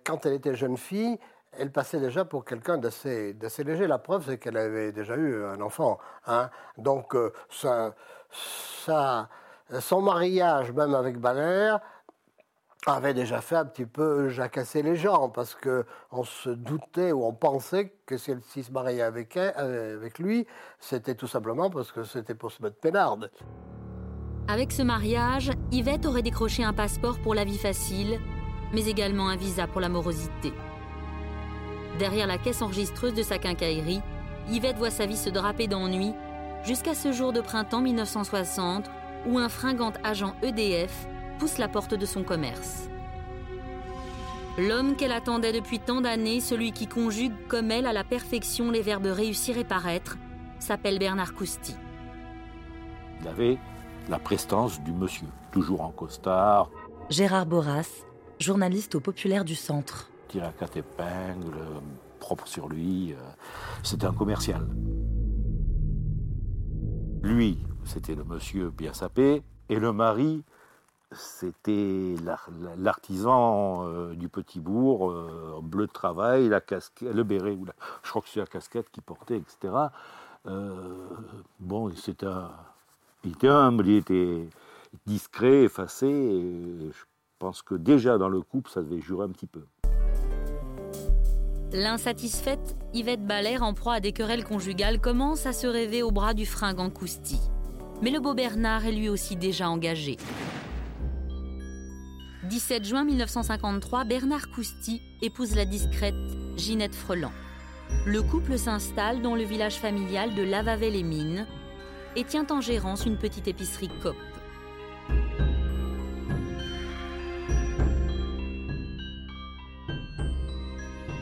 quand 0.04 0.26
elle 0.26 0.34
était 0.34 0.56
jeune 0.56 0.78
fille, 0.78 1.18
elle 1.58 1.72
passait 1.72 2.00
déjà 2.00 2.26
pour 2.26 2.46
quelqu'un 2.46 2.78
d'assez, 2.78 3.36
léger. 3.60 3.88
La 3.88 3.98
preuve, 3.98 4.26
c'est 4.26 4.38
qu'elle 4.38 4.58
avait 4.58 4.92
déjà 4.92 5.16
eu 5.16 5.44
un 5.44 5.62
enfant. 5.62 5.98
Hein. 6.26 6.50
Donc, 6.78 7.16
ça, 7.50 7.94
son 9.80 10.02
mariage, 10.02 10.72
même 10.72 10.96
avec 10.96 11.20
Balère, 11.20 11.80
avait 12.86 13.14
déjà 13.14 13.42
fait 13.42 13.56
un 13.56 13.66
petit 13.66 13.86
peu 13.86 14.30
jacasser 14.30 14.82
les 14.82 14.96
gens 14.96 15.30
parce 15.30 15.56
que 15.56 15.86
on 16.12 16.24
se 16.24 16.50
doutait 16.50 17.12
ou 17.12 17.26
on 17.26 17.34
pensait 17.34 17.94
que 18.06 18.18
si 18.18 18.32
elle 18.32 18.42
se 18.42 18.72
mariait 18.72 19.02
avec, 19.02 19.36
euh, 19.36 19.98
avec 19.98 20.20
lui, 20.20 20.48
c'était 20.80 21.16
tout 21.16 21.28
simplement 21.28 21.70
parce 21.70 21.92
que 21.92 22.04
c'était 22.04 22.36
pour 22.36 22.52
se 22.52 22.62
mettre 22.62 22.78
peinarde. 22.78 23.32
Avec 24.48 24.72
ce 24.72 24.82
mariage, 24.82 25.52
Yvette 25.72 26.06
aurait 26.06 26.22
décroché 26.22 26.64
un 26.64 26.74
passeport 26.74 27.20
pour 27.20 27.36
la 27.36 27.44
vie 27.44 27.58
facile, 27.58 28.20
mais 28.74 28.88
également 28.88 29.28
un 29.28 29.36
visa 29.36 29.68
pour 29.68 29.82
l'amorosité. 29.82 30.54
Derrière 32.00 32.28
la 32.28 32.38
caisse 32.38 32.62
enregistreuse 32.62 33.14
de 33.14 33.24
sa 33.24 33.40
quincaillerie, 33.40 34.02
Yvette 34.50 34.78
voit 34.78 34.92
sa 34.92 35.06
vie 35.06 35.18
se 35.18 35.30
draper 35.30 35.68
d'ennui 35.68 36.14
jusqu'à 36.64 36.94
ce 36.94 37.12
jour 37.12 37.34
de 37.34 37.42
printemps 37.42 37.82
1960 37.82 38.90
où 39.26 39.38
un 39.40 39.50
fringant 39.50 39.94
agent 40.04 40.36
EDF 40.44 41.08
pousse 41.40 41.58
la 41.58 41.68
porte 41.68 41.94
de 41.94 42.06
son 42.06 42.24
commerce. 42.24 42.90
L'homme 44.58 44.96
qu'elle 44.96 45.12
attendait 45.12 45.54
depuis 45.54 45.80
tant 45.80 46.02
d'années, 46.02 46.40
celui 46.40 46.72
qui 46.72 46.88
conjugue 46.88 47.34
comme 47.48 47.72
elle 47.72 47.86
à 47.86 47.94
la 47.94 48.04
perfection 48.04 48.72
les 48.72 48.82
verbes 48.82 49.06
réussir 49.06 49.58
et 49.58 49.64
paraître, 49.64 50.18
s'appelle 50.60 50.98
Bernard 50.98 51.34
Cousty. 51.36 51.76
Il 53.22 53.28
avait 53.28 53.58
la 54.10 54.18
prestance 54.18 54.82
du 54.82 54.92
monsieur, 54.92 55.28
toujours 55.52 55.82
en 55.82 55.92
costard. 55.92 56.70
Gérard 57.10 57.46
Boras, 57.46 58.04
journaliste 58.40 58.96
au 58.96 59.00
Populaire 59.00 59.46
du 59.46 59.56
Centre. 59.56 60.10
Tire 60.28 60.46
à 60.46 60.52
quatre 60.52 60.78
épingles, 60.78 61.58
propre 62.20 62.48
sur 62.48 62.68
lui. 62.68 63.14
Euh, 63.14 63.18
c'était 63.84 64.06
un 64.06 64.14
commercial. 64.14 64.68
Lui, 67.24 67.60
c'était 67.86 68.16
le 68.16 68.24
monsieur 68.24 68.70
bien 68.70 68.94
sapé, 68.94 69.42
et 69.70 69.80
le 69.80 69.92
mari, 69.92 70.44
c'était 71.12 72.16
l'artisan 72.78 73.88
euh, 73.88 74.14
du 74.14 74.28
petit 74.30 74.60
bourg, 74.60 75.10
euh, 75.10 75.60
bleu 75.62 75.88
de 75.88 75.92
travail, 75.92 76.50
la 76.50 76.62
casquette, 76.62 77.14
le 77.14 77.24
béret, 77.24 77.58
je 78.04 78.10
crois 78.10 78.22
que 78.22 78.30
c'est 78.30 78.40
la 78.40 78.46
casquette 78.46 78.90
qu'il 78.92 79.04
portait, 79.04 79.38
etc. 79.38 79.74
Euh, 80.48 81.08
bon, 81.60 81.94
c'était 81.96 82.28
il 83.24 83.32
était 83.32 83.48
humble, 83.48 83.88
il 83.88 83.98
était 83.98 84.50
discret, 85.06 85.64
effacé, 85.64 86.08
je 86.10 87.04
pense 87.40 87.62
que 87.62 87.76
déjà 87.76 88.18
dans 88.18 88.30
le 88.30 88.42
couple, 88.42 88.70
ça 88.70 88.82
devait 88.82 89.02
jurer 89.02 89.26
un 89.26 89.30
petit 89.30 89.48
peu. 89.48 89.64
L'insatisfaite 91.74 92.78
Yvette 92.94 93.26
Balaire, 93.26 93.62
en 93.62 93.74
proie 93.74 93.96
à 93.96 94.00
des 94.00 94.14
querelles 94.14 94.46
conjugales, 94.46 95.02
commence 95.02 95.46
à 95.46 95.52
se 95.52 95.68
rêver 95.68 96.02
au 96.02 96.12
bras 96.12 96.34
du 96.34 96.46
fringant 96.46 96.90
Cousti. 96.90 97.40
Mais 98.02 98.10
le 98.10 98.22
beau 98.22 98.34
Bernard 98.34 98.86
est 98.86 98.94
lui 98.94 99.10
aussi 99.10 99.36
déjà 99.36 99.70
engagé. 99.70 100.16
17 102.46 102.86
juin 102.86 103.04
1953, 103.04 104.06
Bernard 104.06 104.50
Cousty 104.50 105.02
épouse 105.22 105.56
la 105.56 105.66
discrète 105.66 106.16
Ginette 106.56 106.96
Freland. 106.96 107.34
Le 108.06 108.22
couple 108.22 108.58
s'installe 108.58 109.22
dans 109.22 109.36
le 109.36 109.44
village 109.44 109.76
familial 109.76 110.36
de 110.36 110.44
Lavavel-les-Mines 110.44 111.46
et 112.16 112.24
tient 112.24 112.48
en 112.50 112.62
gérance 112.62 113.06
une 113.06 113.18
petite 113.18 113.50
épicerie 113.50 113.90
COP. 114.02 114.16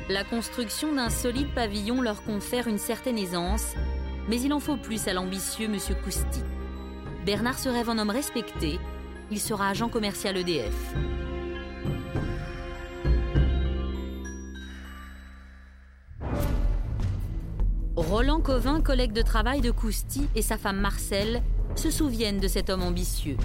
La 0.08 0.24
construction 0.24 0.94
d'un 0.94 1.10
solide 1.10 1.52
pavillon 1.56 2.00
leur 2.00 2.22
confère 2.24 2.68
une 2.68 2.78
certaine 2.78 3.18
aisance, 3.18 3.74
mais 4.30 4.40
il 4.40 4.54
en 4.54 4.60
faut 4.60 4.78
plus 4.78 5.08
à 5.08 5.14
l'ambitieux 5.14 5.68
Monsieur 5.68 5.96
Cousty. 5.96 6.44
Bernard 7.26 7.58
se 7.58 7.70
rêve 7.70 7.90
un 7.90 7.98
homme 7.98 8.12
respecté, 8.12 8.80
il 9.32 9.40
sera 9.40 9.70
agent 9.70 9.90
commercial 9.90 10.38
EDF. 10.38 10.76
Roland 17.96 18.42
Covin, 18.42 18.82
collègue 18.82 19.12
de 19.14 19.24
travail 19.24 19.62
de 19.62 19.72
Cousty, 19.72 20.28
et 20.36 20.44
sa 20.44 20.60
femme 20.60 20.80
Marcel 20.80 21.42
se 21.76 21.90
souviennent 21.90 22.40
de 22.40 22.48
cet 22.48 22.70
homme 22.70 22.84
ambitieux. 22.84 23.38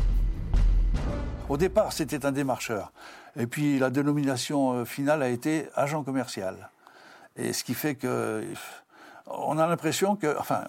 Au 1.49 1.57
départ, 1.57 1.95
c'était 1.95 2.27
un 2.27 2.33
démarcheur. 2.33 2.93
Et 3.37 3.47
puis 3.47 3.79
la 3.79 3.91
dénomination 3.91 4.73
euh, 4.73 4.85
finale 4.85 5.23
a 5.23 5.29
été 5.29 5.69
agent 5.75 6.03
commercial. 6.03 6.71
Et 7.37 7.53
ce 7.53 7.65
qui 7.65 7.75
fait 7.75 7.95
que 7.95 8.45
on 9.33 9.59
a 9.59 9.67
l'impression 9.69 10.17
que, 10.17 10.37
enfin, 10.39 10.65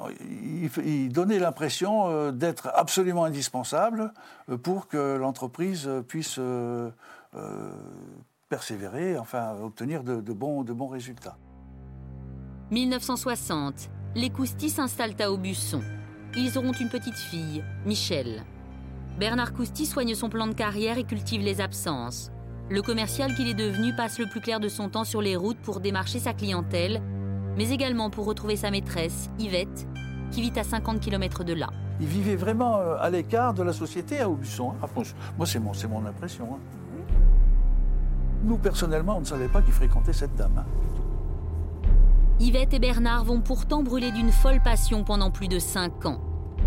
il, 0.83 1.09
donnait 1.11 1.39
l'impression 1.39 2.09
euh, 2.09 2.31
d'être 2.31 2.69
absolument 2.75 3.25
indispensable 3.25 4.13
euh, 4.49 4.57
pour 4.57 4.87
que 4.87 5.17
l'entreprise 5.17 5.89
puisse 6.07 6.39
persévérer, 8.49 9.17
enfin, 9.17 9.55
obtenir 9.63 10.03
de, 10.03 10.33
bons, 10.33 10.63
de 10.63 10.73
bons 10.73 10.89
résultats. 10.89 11.37
1960, 12.69 13.89
les 14.15 14.29
Coustis 14.29 14.69
s'installent 14.69 15.15
à 15.19 15.31
Aubusson. 15.31 15.81
Ils 16.35 16.57
auront 16.57 16.73
une 16.73 16.89
petite 16.89 17.15
fille, 17.15 17.63
Michel. 17.85 18.43
Bernard 19.17 19.53
Cousty 19.53 19.85
soigne 19.85 20.15
son 20.15 20.29
plan 20.29 20.47
de 20.47 20.53
carrière 20.53 20.97
et 20.97 21.03
cultive 21.03 21.41
les 21.41 21.61
absences. 21.61 22.31
Le 22.69 22.81
commercial 22.81 23.33
qu'il 23.35 23.47
est 23.47 23.53
devenu 23.53 23.93
passe 23.93 24.19
le 24.19 24.27
plus 24.27 24.41
clair 24.41 24.59
de 24.59 24.69
son 24.69 24.89
temps 24.89 25.03
sur 25.03 25.21
les 25.21 25.35
routes 25.35 25.59
pour 25.59 25.79
démarcher 25.79 26.19
sa 26.19 26.33
clientèle, 26.33 27.01
mais 27.57 27.69
également 27.69 28.09
pour 28.09 28.25
retrouver 28.25 28.55
sa 28.55 28.71
maîtresse, 28.71 29.29
Yvette, 29.39 29.87
qui 30.31 30.41
vit 30.41 30.57
à 30.57 30.63
50 30.63 30.99
km 30.99 31.43
de 31.43 31.53
là. 31.53 31.67
Il 31.99 32.07
vivait 32.07 32.35
vraiment 32.35 32.77
euh, 32.77 32.95
à 32.99 33.09
l'écart 33.09 33.53
de 33.53 33.63
la 33.63 33.73
société 33.73 34.19
à 34.19 34.29
Aubusson. 34.29 34.73
Ah, 34.81 34.87
moi, 35.37 35.45
c'est 35.45 35.59
mon, 35.59 35.71
mon, 35.89 36.05
impression. 36.05 36.47
Hein. 36.53 36.59
Nous, 38.43 38.57
personnellement, 38.57 39.17
on 39.17 39.21
ne 39.21 39.25
savait 39.25 39.49
pas 39.49 39.61
qu'il 39.61 39.73
fréquentait 39.73 40.13
cette 40.13 40.35
dame. 40.35 40.57
Hein. 40.57 40.65
Yvette 42.39 42.73
et 42.73 42.79
Bernard 42.79 43.25
vont 43.25 43.41
pourtant 43.41 43.83
brûler 43.83 44.11
d'une 44.11 44.31
folle 44.31 44.61
passion 44.63 45.03
pendant 45.03 45.29
plus 45.29 45.47
de 45.47 45.59
5 45.59 46.05
ans. 46.07 46.21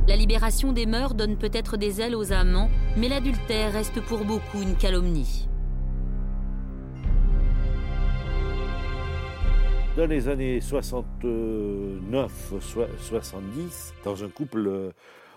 La 0.07 0.17
libération 0.17 0.73
des 0.73 0.87
mœurs 0.87 1.15
donne 1.15 1.37
peut-être 1.37 1.77
des 1.77 2.01
ailes 2.01 2.15
aux 2.15 2.33
amants, 2.33 2.69
mais 2.97 3.09
l'adultère 3.09 3.73
reste 3.73 4.01
pour 4.03 4.25
beaucoup 4.25 4.61
une 4.63 4.77
calomnie. 4.77 5.49
Dans 9.97 10.07
les 10.07 10.29
années 10.29 10.61
69, 10.61 12.55
70, 12.99 13.95
dans 14.05 14.25
un 14.25 14.29
couple, 14.29 14.67
euh, 14.67 14.91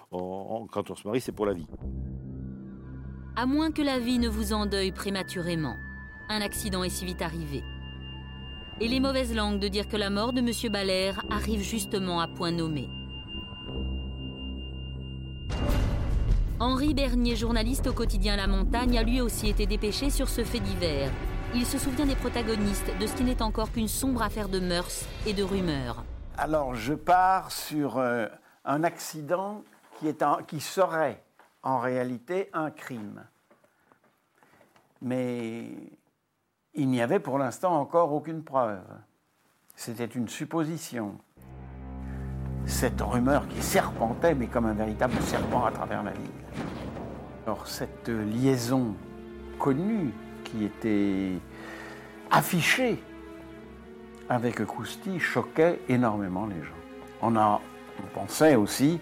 quand 0.09 0.89
on 0.89 0.95
se 0.95 1.07
marie, 1.07 1.21
c'est 1.21 1.31
pour 1.31 1.45
la 1.45 1.53
vie. 1.53 1.67
À 3.35 3.45
moins 3.45 3.69
que 3.71 3.83
la 3.83 3.99
vie 3.99 4.17
ne 4.17 4.27
vous 4.27 4.53
endeuille 4.53 4.91
prématurément. 4.91 5.75
Un 6.29 6.41
accident 6.41 6.83
est 6.83 6.89
si 6.89 7.05
vite 7.05 7.21
arrivé. 7.21 7.61
Et 8.81 8.87
les 8.87 8.99
mauvaises 8.99 9.35
langues 9.35 9.59
de 9.59 9.67
dire 9.67 9.87
que 9.87 9.95
la 9.95 10.09
mort 10.09 10.33
de 10.33 10.39
M. 10.39 10.49
Balaire 10.71 11.23
arrive 11.29 11.61
justement 11.61 12.19
à 12.19 12.27
point 12.27 12.51
nommé. 12.51 12.87
Henri 16.59 16.95
Bernier, 16.95 17.35
journaliste 17.35 17.85
au 17.85 17.93
quotidien 17.93 18.35
La 18.35 18.47
Montagne, 18.47 18.97
a 18.97 19.03
lui 19.03 19.21
aussi 19.21 19.49
été 19.49 19.67
dépêché 19.67 20.09
sur 20.09 20.29
ce 20.29 20.43
fait 20.43 20.59
divers. 20.59 21.11
Il 21.55 21.65
se 21.65 21.77
souvient 21.77 22.05
des 22.05 22.15
protagonistes 22.15 22.91
de 22.99 23.07
ce 23.07 23.15
qui 23.15 23.23
n'est 23.23 23.41
encore 23.41 23.71
qu'une 23.71 23.87
sombre 23.87 24.21
affaire 24.21 24.49
de 24.49 24.59
mœurs 24.59 25.05
et 25.25 25.33
de 25.33 25.43
rumeurs. 25.43 26.03
Alors, 26.37 26.75
je 26.75 26.93
pars 26.93 27.51
sur 27.51 27.97
euh, 27.97 28.27
un 28.65 28.83
accident 28.83 29.63
qui, 29.99 30.13
qui 30.47 30.59
serait 30.59 31.23
en 31.63 31.79
réalité 31.79 32.49
un 32.53 32.69
crime. 32.69 33.23
Mais 35.01 35.69
il 36.73 36.89
n'y 36.89 37.01
avait 37.01 37.19
pour 37.19 37.39
l'instant 37.39 37.79
encore 37.79 38.13
aucune 38.13 38.43
preuve. 38.43 38.83
C'était 39.75 40.05
une 40.05 40.27
supposition. 40.27 41.17
Cette 42.65 42.99
rumeur 42.99 43.47
qui 43.47 43.63
serpentait, 43.63 44.35
mais 44.35 44.47
comme 44.47 44.65
un 44.65 44.73
véritable 44.73 45.19
serpent 45.21 45.65
à 45.65 45.71
travers 45.71 46.03
la 46.03 46.11
ville. 46.11 46.29
Alors 47.45 47.67
cette 47.67 48.09
liaison 48.09 48.93
connue 49.57 50.13
qui 50.49 50.65
était 50.65 51.33
affichée 52.31 53.01
avec 54.29 54.63
Kousti 54.65 55.19
choquait 55.19 55.79
énormément 55.87 56.45
les 56.45 56.61
gens. 56.61 56.73
On, 57.21 57.35
a, 57.35 57.61
pensait 58.13 58.55
aussi 58.55 58.99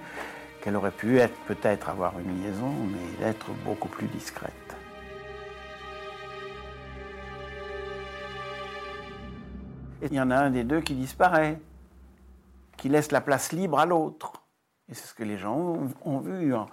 qu'elle 0.61 0.75
aurait 0.75 0.91
pu 0.91 1.19
être 1.19 1.37
peut-être 1.47 1.89
avoir 1.89 2.13
une 2.19 2.41
liaison, 2.41 2.71
mais 2.71 3.25
être 3.25 3.51
beaucoup 3.63 3.87
plus 3.87 4.07
discrète. 4.07 4.51
Il 10.01 10.13
y 10.13 10.19
en 10.19 10.29
a 10.29 10.37
un 10.37 10.51
des 10.51 10.63
deux 10.63 10.81
qui 10.81 10.93
disparaît, 10.93 11.59
qui 12.77 12.89
laisse 12.89 13.11
la 13.11 13.21
place 13.21 13.51
libre 13.51 13.79
à 13.79 13.85
l'autre. 13.85 14.43
Et 14.89 14.93
c'est 14.93 15.07
ce 15.07 15.13
que 15.15 15.23
les 15.23 15.37
gens 15.37 15.79
ont, 16.03 16.19
vu 16.19 16.53
en 16.53 16.67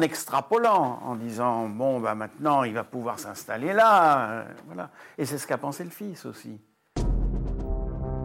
extrapolant, 0.00 1.00
en 1.04 1.14
disant 1.14 1.68
bon, 1.68 2.00
bah, 2.00 2.14
maintenant 2.14 2.64
il 2.64 2.74
va 2.74 2.84
pouvoir 2.84 3.18
s'installer 3.18 3.72
là. 3.72 4.30
Euh, 4.30 4.44
voilà. 4.66 4.90
Et 5.18 5.24
c'est 5.24 5.38
ce 5.38 5.46
qu'a 5.46 5.58
pensé 5.58 5.84
le 5.84 5.90
fils 5.90 6.26
aussi. 6.26 6.60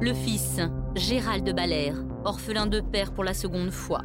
Le 0.02 0.14
fils, 0.16 0.60
Gérald 0.96 1.44
de 1.44 1.52
Balaire, 1.52 1.96
orphelin 2.26 2.66
de 2.66 2.82
père 2.82 3.14
pour 3.14 3.24
la 3.24 3.36
seconde 3.36 3.70
fois. 3.70 4.02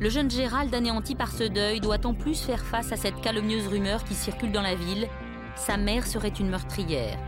Le 0.00 0.10
jeune 0.10 0.30
Gérald, 0.30 0.74
anéanti 0.74 1.14
par 1.14 1.30
ce 1.30 1.44
deuil, 1.44 1.80
doit 1.80 2.04
en 2.06 2.14
plus 2.14 2.40
faire 2.40 2.64
face 2.64 2.92
à 2.92 2.96
cette 2.96 3.20
calomnieuse 3.20 3.68
rumeur 3.68 4.04
qui 4.04 4.14
circule 4.14 4.52
dans 4.52 4.62
la 4.62 4.74
ville. 4.74 5.08
Sa 5.54 5.76
mère 5.76 6.06
serait 6.06 6.28
une 6.28 6.50
meurtrière. 6.50 7.18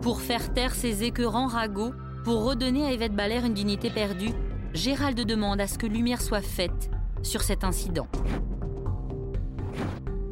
Pour 0.00 0.20
faire 0.20 0.52
taire 0.54 0.74
ces 0.74 1.04
écœurants 1.04 1.48
ragots, 1.48 1.92
pour 2.26 2.42
redonner 2.42 2.84
à 2.84 2.92
Yvette 2.92 3.14
Balaire 3.14 3.44
une 3.44 3.54
dignité 3.54 3.88
perdue, 3.88 4.32
Gérald 4.74 5.16
demande 5.16 5.60
à 5.60 5.68
ce 5.68 5.78
que 5.78 5.86
lumière 5.86 6.20
soit 6.20 6.40
faite 6.40 6.90
sur 7.22 7.40
cet 7.40 7.62
incident. 7.62 8.08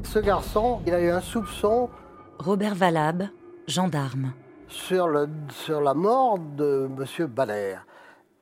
Ce 0.03 0.19
garçon, 0.19 0.81
il 0.89 0.93
a 0.93 1.01
eu 1.01 1.11
un 1.11 1.21
soupçon. 1.21 1.89
Robert 2.41 2.75
Valab, 2.75 3.29
gendarme. 3.69 4.33
Sur, 4.67 5.07
le, 5.07 5.29
sur 5.51 5.81
la 5.81 5.95
mort 5.95 6.41
de 6.41 6.91
M. 6.99 7.27
Balaire. 7.29 7.87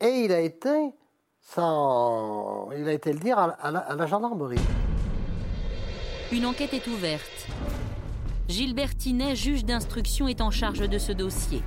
Et 0.01 0.25
il 0.25 0.33
a 0.33 0.41
été, 0.41 0.95
sans, 1.43 2.71
il 2.73 2.89
a 2.89 2.93
été 2.95 3.13
le 3.13 3.19
dire 3.19 3.39
à 3.39 3.71
la, 3.71 3.81
à 3.81 3.95
la 3.95 4.07
gendarmerie. 4.07 4.65
Une 6.33 6.47
enquête 6.47 6.73
est 6.73 6.87
ouverte. 6.87 7.49
Gilbert 8.49 8.97
Tinet, 8.97 9.37
juge 9.37 9.67
d'instruction, 9.67 10.27
est 10.27 10.41
en 10.41 10.51
charge 10.51 10.89
de 10.89 10.97
ce 10.97 11.13
dossier 11.13 11.63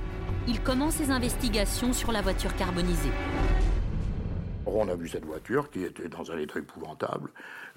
il 0.48 0.60
commence 0.60 0.94
ses 0.94 1.10
investigations 1.10 1.92
sur 1.92 2.12
la 2.12 2.22
voiture 2.22 2.54
carbonisée. 2.56 3.10
On 4.66 4.88
a 4.88 4.94
vu 4.94 5.08
cette 5.08 5.24
voiture 5.24 5.70
qui 5.70 5.84
était 5.84 6.08
dans 6.08 6.30
un 6.30 6.38
état 6.38 6.58
épouvantable. 6.58 7.30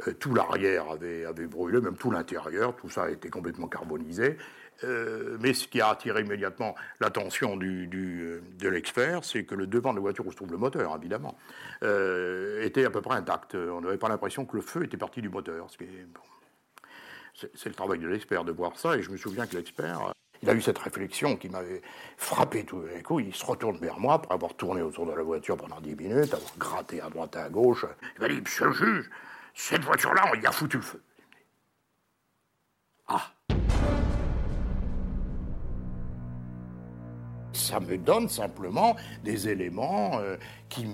Euh, 0.07 0.13
tout 0.13 0.33
l'arrière 0.33 0.89
avait, 0.89 1.47
brûlé, 1.47 1.79
même 1.81 1.95
tout 1.95 2.11
l'intérieur, 2.11 2.75
tout 2.75 2.89
ça 2.89 3.09
été 3.09 3.29
complètement 3.29 3.67
carbonisé. 3.67 4.37
Euh, 4.83 5.37
mais 5.39 5.53
ce 5.53 5.67
qui 5.67 5.81
a 5.81 5.89
attiré 5.89 6.21
immédiatement 6.21 6.73
l'attention 6.99 7.59
euh, 7.61 8.41
de 8.59 8.69
l'expert, 8.69 9.23
c'est 9.23 9.43
que 9.43 9.55
le 9.55 9.67
devant 9.67 9.91
de 9.91 9.97
la 9.97 10.01
voiture 10.01 10.25
où 10.25 10.31
se 10.31 10.35
trouve 10.35 10.51
le 10.51 10.57
moteur, 10.57 10.95
évidemment, 10.95 11.37
était 11.81 12.85
à 12.85 12.89
peu 12.89 13.01
près 13.01 13.15
intact. 13.15 13.55
On 13.55 13.81
n'avait 13.81 13.97
pas 13.97 14.09
l'impression 14.09 14.45
que 14.45 14.55
le 14.55 14.61
feu 14.61 14.83
était 14.83 14.97
parti 14.97 15.21
du 15.21 15.29
moteur. 15.29 15.67
C'est 17.53 17.69
le 17.69 17.75
travail 17.75 17.99
de 17.99 18.07
l'expert 18.07 18.43
de 18.43 18.51
voir 18.51 18.77
ça, 18.77 18.97
et 18.97 19.01
je 19.01 19.11
me 19.11 19.17
souviens 19.17 19.45
que 19.45 19.55
l'expert 19.55 20.13
il 20.41 20.49
a 20.49 20.53
eu 20.53 20.61
cette 20.61 20.77
réflexion 20.77 21.35
qui 21.35 21.49
m'avait 21.49 21.81
frappé 22.17 22.63
tout 22.63 22.81
d'un 22.81 23.01
coup. 23.01 23.19
Il 23.19 23.33
se 23.35 23.45
retourne 23.45 23.77
vers 23.77 23.99
moi 23.99 24.15
après 24.15 24.33
avoir 24.33 24.53
tourné 24.55 24.81
autour 24.81 25.05
de 25.05 25.11
la 25.11 25.23
voiture 25.23 25.57
pendant 25.57 25.81
dix 25.81 25.95
minutes, 25.95 26.33
avoir 26.33 26.57
gratté 26.57 27.01
à 27.01 27.09
droite 27.09 27.35
et 27.35 27.39
à 27.39 27.49
gauche. 27.49 27.85
Il 28.15 28.21
m'a 28.21 28.29
dit 28.29 28.41
Monsieur 28.41 28.67
le 28.67 28.73
juge, 28.73 29.09
cette 29.53 29.83
voiture-là, 29.83 30.31
on 30.31 30.39
y 30.39 30.45
a 30.45 30.51
foutu 30.51 30.77
le 30.77 30.83
feu. 30.83 31.03
Ah 33.07 33.33
ça 37.69 37.79
me 37.79 37.97
donne 37.97 38.29
simplement 38.29 38.95
des 39.23 39.49
éléments 39.49 40.19
euh, 40.19 40.37
qui 40.69 40.87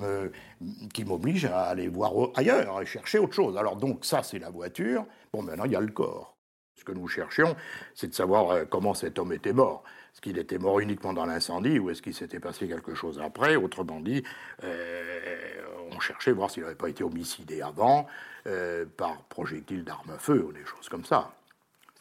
qui 0.94 1.06
m'obligent 1.06 1.46
à 1.46 1.66
aller 1.66 1.88
voir 1.88 2.12
ailleurs, 2.36 2.78
à 2.78 2.86
chercher 2.86 3.20
autre 3.20 3.34
chose. 3.34 3.58
Alors 3.58 3.76
donc 3.78 4.04
ça 4.04 4.24
c'est 4.24 4.40
la 4.40 4.50
voiture. 4.50 5.06
Bon 5.32 5.42
maintenant 5.42 5.66
il 5.66 5.72
y 5.72 5.76
a 5.76 5.80
le 5.80 5.92
corps. 5.92 6.35
Ce 6.76 6.84
que 6.84 6.92
nous 6.92 7.08
cherchions, 7.08 7.56
c'est 7.94 8.08
de 8.08 8.14
savoir 8.14 8.52
euh, 8.52 8.66
comment 8.66 8.94
cet 8.94 9.18
homme 9.20 9.34
était 9.34 9.54
mort. 9.54 9.84
Est-ce 10.14 10.22
qu'il 10.22 10.38
était 10.38 10.58
mort 10.58 10.80
uniquement 10.80 11.14
dans 11.14 11.26
l'incendie 11.26 11.78
ou 11.80 11.90
est-ce 11.90 12.02
qu'il 12.02 12.14
s'était 12.14 12.40
passé 12.40 12.68
quelque 12.68 12.96
chose 12.96 13.20
après? 13.20 13.56
Autrement 13.56 14.00
dit, 14.00 14.24
euh, 14.64 15.62
on 15.92 16.00
cherchait 16.00 16.32
à 16.32 16.34
voir 16.34 16.50
s'il 16.50 16.64
n'avait 16.64 16.76
pas 16.76 16.90
été 16.90 17.04
homicidé 17.04 17.62
avant 17.62 18.08
euh, 18.48 18.86
par 18.98 19.24
projectile 19.24 19.84
d'arme 19.84 20.12
à 20.12 20.18
feu 20.18 20.46
ou 20.48 20.54
des 20.54 20.66
choses 20.66 20.88
comme 20.90 21.06
ça. 21.06 21.34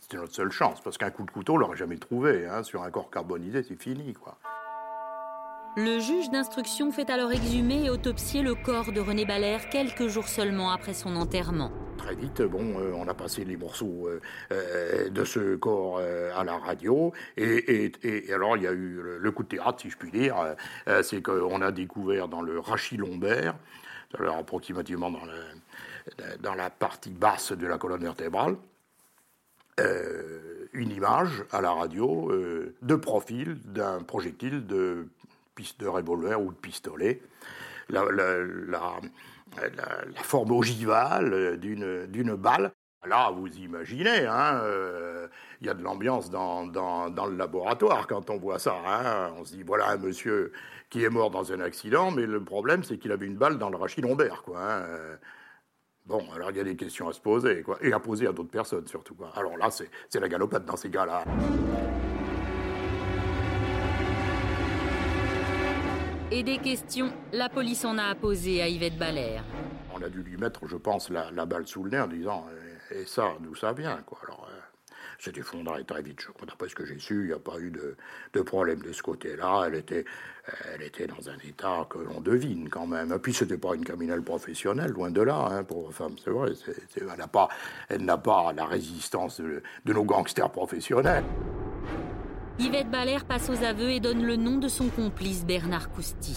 C'était 0.01 0.19
notre 0.19 0.35
seule 0.35 0.53
chance, 0.53 0.83
parce 0.83 0.99
qu'un 0.99 1.11
coup 1.11 1.25
de 1.25 1.31
couteau, 1.31 1.55
on 1.55 1.57
l'aurait 1.57 1.79
jamais 1.79 1.97
trouvé. 1.97 2.47
Hein. 2.47 2.63
Sur 2.63 2.83
un 2.83 2.91
corps 2.91 3.11
carbonisé, 3.11 3.63
c'est 3.63 3.81
fini, 3.81 4.13
quoi. 4.13 4.37
Le 5.77 5.99
juge 5.99 6.31
d'instruction 6.31 6.93
fait 6.93 7.11
alors 7.11 7.33
exhumer 7.33 7.87
et 7.87 7.91
autopsier 7.91 8.43
le 8.43 8.55
corps 8.55 8.93
de 8.93 9.01
René 9.01 9.25
Balaire 9.25 9.69
quelques 9.71 10.07
jours 10.07 10.29
seulement 10.29 10.71
après 10.71 10.95
son 10.95 11.17
enterrement. 11.17 11.73
Très 11.99 12.15
vite, 12.15 12.43
bon, 12.43 12.79
euh, 12.79 12.93
on 12.95 13.09
a 13.09 13.15
passé 13.15 13.45
les 13.45 13.57
morceaux 13.57 14.07
euh, 14.07 14.21
euh, 14.53 15.09
de 15.11 15.25
ce 15.25 15.57
corps 15.57 15.99
à 15.99 16.45
la 16.45 16.59
radio, 16.59 17.13
et, 17.37 17.91
alors 18.33 18.57
il 18.57 18.63
y 18.63 18.69
a 18.69 18.73
eu 18.73 19.01
le, 19.19 19.31
coup 19.33 19.43
de 19.43 19.49
théâtre, 19.49 19.81
si 19.81 19.91
je 19.91 19.97
puis 19.97 20.13
dire, 20.13 20.37
c'est 21.03 21.23
qu'on 21.23 21.61
a 21.61 21.73
découvert 21.73 22.29
dans 22.29 22.43
le 22.43 22.61
rachis 22.61 22.97
lombaire, 22.97 23.57
alors 24.17 24.37
approximativement 24.37 25.11
dans 26.41 26.55
la 26.55 26.71
partie 26.71 27.11
basse 27.11 27.51
de 27.51 27.67
la 27.67 27.79
colonne 27.79 28.03
vertébrale, 28.03 28.57
une 30.73 30.91
image 30.91 31.45
à 31.51 31.61
la 31.61 31.73
radio 31.73 32.31
de 32.83 32.95
profil 32.95 33.59
d'un 33.65 34.03
projectile 34.03 34.67
de 34.67 35.09
de 35.79 35.87
revolver 35.87 36.41
ou 36.41 36.53
de 36.53 36.57
pistolet. 36.57 37.21
La, 37.89 38.05
forme 40.23 40.53
ogivale 40.53 41.59
d'une 41.59 42.35
balle. 42.35 42.73
Là, 43.07 43.31
vous 43.31 43.49
imaginez, 43.59 44.27
hein, 44.27 44.61
euh, 44.63 45.29
il 45.61 45.67
y 45.67 45.71
a 45.71 45.75
de 45.75 45.83
l'ambiance 45.83 46.31
dans, 46.31 46.67
dans, 46.67 47.11
dans, 47.11 47.27
le 47.27 47.37
laboratoire 47.37 48.07
quand 48.07 48.31
on 48.31 48.39
voit 48.39 48.59
ça. 48.59 48.77
Hein. 48.87 49.35
On 49.37 49.45
se 49.45 49.53
dit, 49.53 49.63
voilà 49.63 49.91
un 49.91 49.99
monsieur 49.99 50.53
qui 50.89 51.05
est 51.05 51.11
mort 51.11 51.31
dans 51.31 51.53
un 51.53 51.61
accident, 51.61 52.11
mais 52.11 52.25
le 52.25 52.43
problème, 52.43 52.83
c'est 52.83 52.97
qu'il 52.97 53.13
avait 53.13 53.27
une 53.27 53.37
balle 53.37 53.59
dans 53.59 53.69
le 53.69 53.77
rachis 53.77 54.01
lombaire. 54.01 54.43
Quoi, 54.43 54.59
hein. 54.59 54.87
Bon, 56.07 56.23
alors 56.35 56.51
il 56.51 56.57
y 56.59 56.61
a 56.61 56.65
des 56.65 56.77
questions 56.77 57.09
à 57.09 57.13
se 57.13 57.21
poser, 57.21 57.63
quoi, 57.63 57.79
et 57.81 57.93
à 57.93 57.99
poser 57.99 58.27
à 58.27 58.33
d'autres 58.33 58.51
personnes 58.51 58.87
surtout. 58.87 59.15
Quoi. 59.15 59.33
Alors 59.35 59.57
là, 59.57 59.71
c'est 59.71 60.21
la 60.21 60.29
galopade 60.29 60.65
dans 60.65 60.77
ces 60.77 60.91
cas-là. 60.91 61.25
Et 66.31 66.43
des 66.43 66.59
questions, 66.59 67.13
la 67.33 67.49
police 67.49 67.85
en 67.85 67.99
a 67.99 68.15
posé 68.15 68.63
à 68.63 68.69
Yvette 68.69 68.97
Balaire. 68.97 69.45
On 69.95 70.03
a 70.03 70.09
dû 70.09 70.23
lui 70.23 70.37
mettre, 70.37 70.67
je 70.67 70.77
pense, 70.77 71.11
la, 71.11 71.47
balle 71.47 71.67
sous 71.67 71.85
le 71.85 71.91
nez 71.91 72.01
en 72.01 72.07
disant 72.07 72.47
et 72.91 73.05
ça, 73.05 73.35
d'où 73.41 73.55
ça 73.55 73.73
vient, 73.73 73.99
quoi. 74.07 74.19
Alors, 74.25 74.49
euh, 74.51 74.61
c'est 75.19 75.37
effondré 75.37 75.85
très 75.85 76.03
vite. 76.03 76.27
D'après 76.47 76.69
ce 76.69 76.75
que 76.75 76.85
j'ai 76.85 76.99
su, 76.99 77.23
il 77.23 77.27
n'y 77.27 77.33
a 77.33 77.39
pas 77.39 77.59
eu 77.59 77.71
de, 77.71 78.43
problème 78.43 78.81
de 78.81 78.93
ce 78.93 79.03
côté-là. 79.03 79.65
Elle 79.67 79.77
était, 79.77 80.05
elle 80.73 80.83
était 80.83 81.07
dans 81.07 81.29
un 81.29 81.39
état 81.47 81.87
que 81.89 81.99
l'on 81.99 82.21
devine 82.21 82.69
quand 82.69 82.87
même. 82.87 83.13
Et 83.13 83.19
puis, 83.19 83.35
c'était 83.35 83.59
pas 83.59 83.75
une 83.75 83.85
criminelle 83.85 84.23
professionnelle, 84.23 84.91
loin 84.91 85.11
de 85.11 85.23
là, 85.23 85.49
hein, 85.51 85.65
pour 85.65 85.93
femme, 85.93 86.17
c'est 86.23 86.31
vrai. 86.31 86.53
elle 86.97 88.05
n'a 88.05 88.19
pas, 88.19 88.53
la 88.53 88.65
résistance 88.65 89.41
de, 89.41 89.63
nos 89.93 90.05
gangsters 90.05 90.51
professionnels. 90.51 91.25
Yvette 92.59 92.89
Balaire 92.89 93.25
passe 93.25 93.51
aux 93.51 93.65
aveux 93.65 93.91
et 93.91 93.99
donne 93.99 94.25
le 94.25 94.37
nom 94.37 94.59
de 94.59 94.69
son 94.69 94.89
complice 94.89 95.45
Bernard 95.45 95.91
Cousty. 95.91 96.37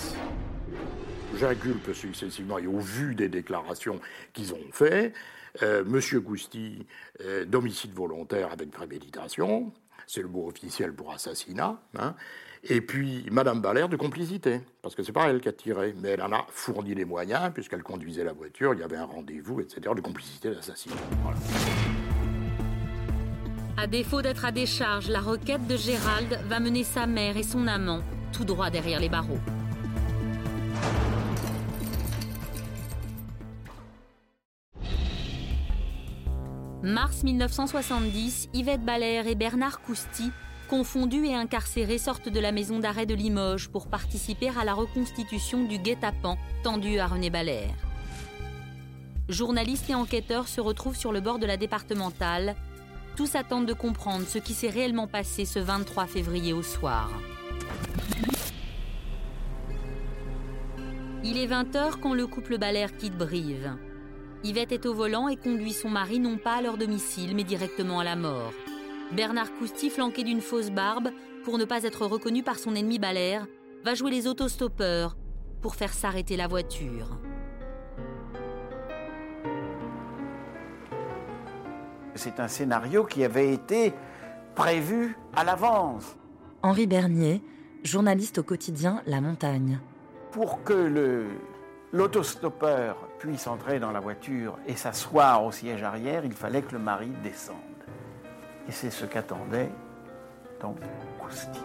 J'inculpe 1.36 1.94
successivement 1.94 2.58
et 2.58 2.66
au 2.66 2.80
vu 2.80 3.14
des 3.14 3.30
déclarations 3.30 4.00
qu'ils 4.34 4.54
ont 4.54 4.60
faites, 4.72 5.14
euh, 5.62 5.84
Monsieur 5.86 6.20
Gousti, 6.20 6.88
euh, 7.22 7.46
d'homicide 7.46 7.94
volontaire 7.94 8.52
avec 8.52 8.72
préméditation, 8.72 9.72
c'est 10.08 10.22
le 10.22 10.28
mot 10.28 10.48
officiel 10.48 10.94
pour 10.94 11.14
assassinat, 11.14 11.80
hein, 12.00 12.16
et 12.64 12.82
puis 12.82 13.28
Madame 13.32 13.62
Balaire 13.62 13.90
de 13.90 13.96
complicité, 13.96 14.62
parce 14.82 14.96
que 14.96 15.04
c'est 15.04 15.12
pas 15.12 15.30
elle 15.30 15.40
qui 15.40 15.50
a 15.50 15.54
tiré, 15.54 15.94
mais 16.02 16.10
elle 16.10 16.24
en 16.24 16.32
a 16.32 16.48
fourni 16.50 16.96
les 16.96 17.06
moyens, 17.06 17.52
puisqu'elle 17.54 17.84
conduisait 17.84 18.24
la 18.24 18.34
voiture, 18.34 18.74
il 18.74 18.80
y 18.80 18.84
avait 18.84 18.98
un 18.98 19.06
rendez-vous, 19.06 19.62
etc., 19.62 19.82
de 19.96 20.02
complicité 20.02 20.50
d'assassinat. 20.50 20.96
À 23.80 23.86
défaut 23.86 24.24
d'être 24.24 24.44
à 24.44 24.52
décharge, 24.52 25.08
la 25.08 25.20
requête 25.22 25.68
de 25.68 25.78
Gérald 25.78 26.40
va 26.48 26.60
mener 26.60 26.84
sa 26.84 27.06
mère 27.06 27.38
et 27.38 27.44
son 27.44 27.68
amant 27.68 28.02
tout 28.34 28.44
droit 28.44 28.72
derrière 28.72 29.00
les 29.00 29.08
barreaux. 29.08 29.38
Mars 36.82 37.22
1970, 37.22 38.50
Yvette 38.56 38.84
Balaire 38.84 39.28
et 39.28 39.36
Bernard 39.36 39.82
Cousty, 39.82 40.32
confondus 40.68 41.28
et 41.28 41.36
incarcérés, 41.36 42.00
sortent 42.00 42.30
de 42.30 42.40
la 42.40 42.52
maison 42.52 42.80
d'arrêt 42.80 43.06
de 43.06 43.14
Limoges 43.14 43.70
pour 43.70 43.90
participer 43.90 44.50
à 44.60 44.66
la 44.66 44.74
reconstitution 44.74 45.66
du 45.66 45.78
guet-apens 45.78 46.38
tendu 46.64 46.98
à 46.98 47.06
René 47.06 47.30
Balaire. 47.30 47.76
Journalistes 49.30 49.90
et 49.92 49.96
enquêteurs 49.96 50.48
se 50.48 50.62
retrouvent 50.62 50.96
sur 50.96 51.12
le 51.12 51.20
bord 51.20 51.38
de 51.38 51.46
la 51.46 51.58
départementale. 51.58 52.56
Tous 53.18 53.34
attendent 53.34 53.66
de 53.66 53.74
comprendre 53.74 54.28
ce 54.28 54.38
qui 54.38 54.54
s'est 54.54 54.70
réellement 54.70 55.08
passé 55.08 55.44
ce 55.44 55.58
23 55.58 56.06
février 56.06 56.54
au 56.54 56.62
soir. 56.62 57.10
Il 61.24 61.36
est 61.36 61.48
20h 61.48 62.00
quand 62.00 62.14
le 62.14 62.28
couple 62.28 62.60
Balaire 62.60 62.96
quitte 62.96 63.18
Brive. 63.18 63.76
Yvette 64.44 64.72
est 64.72 64.86
au 64.86 64.94
volant 64.94 65.28
et 65.28 65.36
conduit 65.36 65.74
son 65.74 65.90
mari 65.90 66.20
non 66.20 66.38
pas 66.38 66.58
à 66.58 66.62
leur 66.62 66.78
domicile, 66.78 67.36
mais 67.36 67.44
directement 67.44 68.00
à 68.00 68.04
la 68.04 68.16
mort. 68.16 68.54
Bernard 69.12 69.52
Cousty, 69.58 69.90
flanqué 69.90 70.24
d'une 70.24 70.42
fausse 70.42 70.70
barbe, 70.70 71.10
pour 71.44 71.58
ne 71.58 71.66
pas 71.66 71.84
être 71.84 72.06
reconnu 72.06 72.44
par 72.44 72.60
son 72.60 72.76
ennemi 72.76 73.00
Balaire, 73.00 73.48
va 73.84 73.96
jouer 73.96 74.12
les 74.12 74.28
autostoppeurs 74.28 75.18
pour 75.64 75.76
faire 75.76 75.94
s'arrêter 75.94 76.38
la 76.38 76.48
voiture. 76.48 77.20
C'est 82.18 82.40
un 82.40 82.48
scénario 82.48 83.06
qui 83.06 83.24
avait 83.24 83.54
été 83.54 83.94
prévu 84.56 85.16
à 85.36 85.44
l'avance. 85.44 86.16
Henri 86.64 86.88
Bernier, 86.88 87.42
journaliste 87.84 88.40
au 88.40 88.44
quotidien 88.44 89.02
La 89.06 89.22
Montagne. 89.22 89.80
Pour 90.32 90.64
que 90.64 90.74
le, 90.74 91.28
l'autostoppeur 91.94 92.98
puisse 93.20 93.48
entrer 93.48 93.80
dans 93.80 93.92
la 93.92 94.00
voiture 94.00 94.58
et 94.68 94.76
s'asseoir 94.76 95.46
au 95.46 95.52
siège 95.52 95.84
arrière, 95.84 96.26
il 96.26 96.34
fallait 96.34 96.62
que 96.62 96.74
le 96.74 96.80
mari 96.80 97.12
descende. 97.24 97.56
Et 98.68 98.72
c'est 98.72 98.90
ce 98.90 99.06
qu'attendait 99.06 99.72
donc 100.62 100.78
Kousti. 101.20 101.60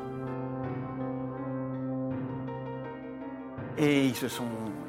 Et 3.78 4.06
ils 4.06 4.14
se, 4.14 4.28
sont, 4.28 4.44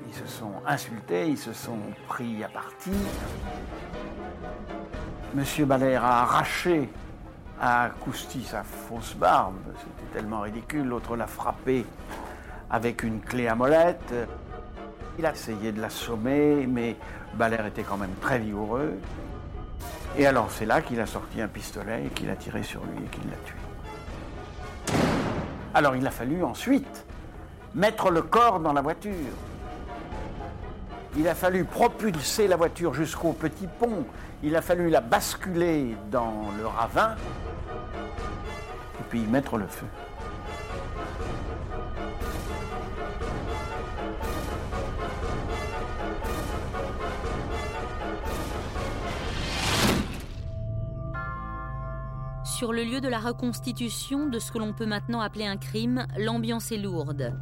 ils 0.08 0.14
se 0.14 0.28
sont 0.28 0.52
insultés, 0.66 1.30
ils 1.30 1.38
se 1.38 1.54
sont 1.54 1.80
pris 2.08 2.44
à 2.44 2.50
partie. 2.50 2.92
Monsieur 5.36 5.66
Balaire 5.66 6.06
a 6.06 6.22
arraché 6.22 6.88
à 7.60 7.90
Kousti 8.02 8.44
sa 8.44 8.62
fausse 8.62 9.16
barbe, 9.16 9.56
c'était 9.80 10.14
tellement 10.14 10.42
ridicule. 10.42 10.86
L'autre 10.86 11.16
l'a 11.16 11.26
frappé 11.26 11.88
avec 12.70 13.02
une 13.02 13.20
clé 13.20 13.48
à 13.48 13.56
molette. 13.56 14.14
Il 15.18 15.26
a 15.26 15.32
essayé 15.32 15.72
de 15.72 15.82
l'assommer, 15.82 16.68
mais 16.68 16.98
Balaire 17.34 17.66
était 17.66 17.82
quand 17.82 17.98
même 17.98 18.14
très 18.22 18.38
vigoureux. 18.38 18.94
Et 20.20 20.28
alors 20.28 20.52
c'est 20.52 20.68
là 20.68 20.84
qu'il 20.84 21.00
a 21.00 21.08
sorti 21.08 21.42
un 21.42 21.48
pistolet 21.48 22.06
et 22.06 22.10
qu'il 22.10 22.30
a 22.30 22.36
tiré 22.36 22.62
sur 22.62 22.82
lui 22.86 23.04
et 23.04 23.10
qu'il 23.10 23.24
l'a 23.28 23.38
tué. 23.44 23.56
Alors 25.74 25.96
il 25.96 26.06
a 26.06 26.12
fallu 26.12 26.44
ensuite 26.44 27.06
mettre 27.74 28.12
le 28.12 28.22
corps 28.22 28.60
dans 28.60 28.74
la 28.74 28.82
voiture. 28.82 29.12
Il 31.18 31.28
a 31.28 31.34
fallu 31.34 31.64
propulser 31.64 32.48
la 32.48 32.56
voiture 32.56 32.94
jusqu'au 32.94 33.34
petit 33.34 33.68
pont. 33.80 34.06
Il 34.46 34.58
a 34.58 34.62
fallu 34.62 34.90
la 34.90 35.00
basculer 35.00 35.96
dans 36.12 36.52
le 36.58 36.68
ravin 36.68 37.16
et 39.00 39.04
puis 39.08 39.22
y 39.22 39.26
mettre 39.26 39.58
le 39.58 39.68
feu. 39.68 39.86
Sur 52.44 52.74
le 52.74 52.84
lieu 52.84 53.00
de 53.00 53.08
la 53.08 53.20
reconstitution 53.20 54.28
de 54.28 54.40
ce 54.40 54.52
que 54.52 54.58
l'on 54.58 54.74
peut 54.74 54.86
maintenant 54.86 55.22
appeler 55.22 55.46
un 55.46 55.56
crime, 55.56 56.06
l'ambiance 56.18 56.70
est 56.74 56.78
lourde. 56.78 57.34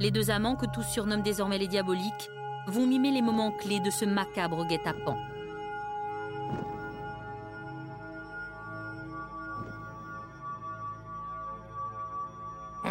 Les 0.00 0.10
deux 0.10 0.30
amants, 0.30 0.56
que 0.56 0.66
tous 0.72 0.84
surnomment 0.84 1.22
désormais 1.22 1.58
les 1.58 1.68
diaboliques, 1.68 2.30
vont 2.68 2.86
mimer 2.86 3.10
les 3.10 3.22
moments 3.22 3.52
clés 3.52 3.80
de 3.80 3.90
ce 3.90 4.06
macabre 4.06 4.66
guet-apens. 4.66 5.18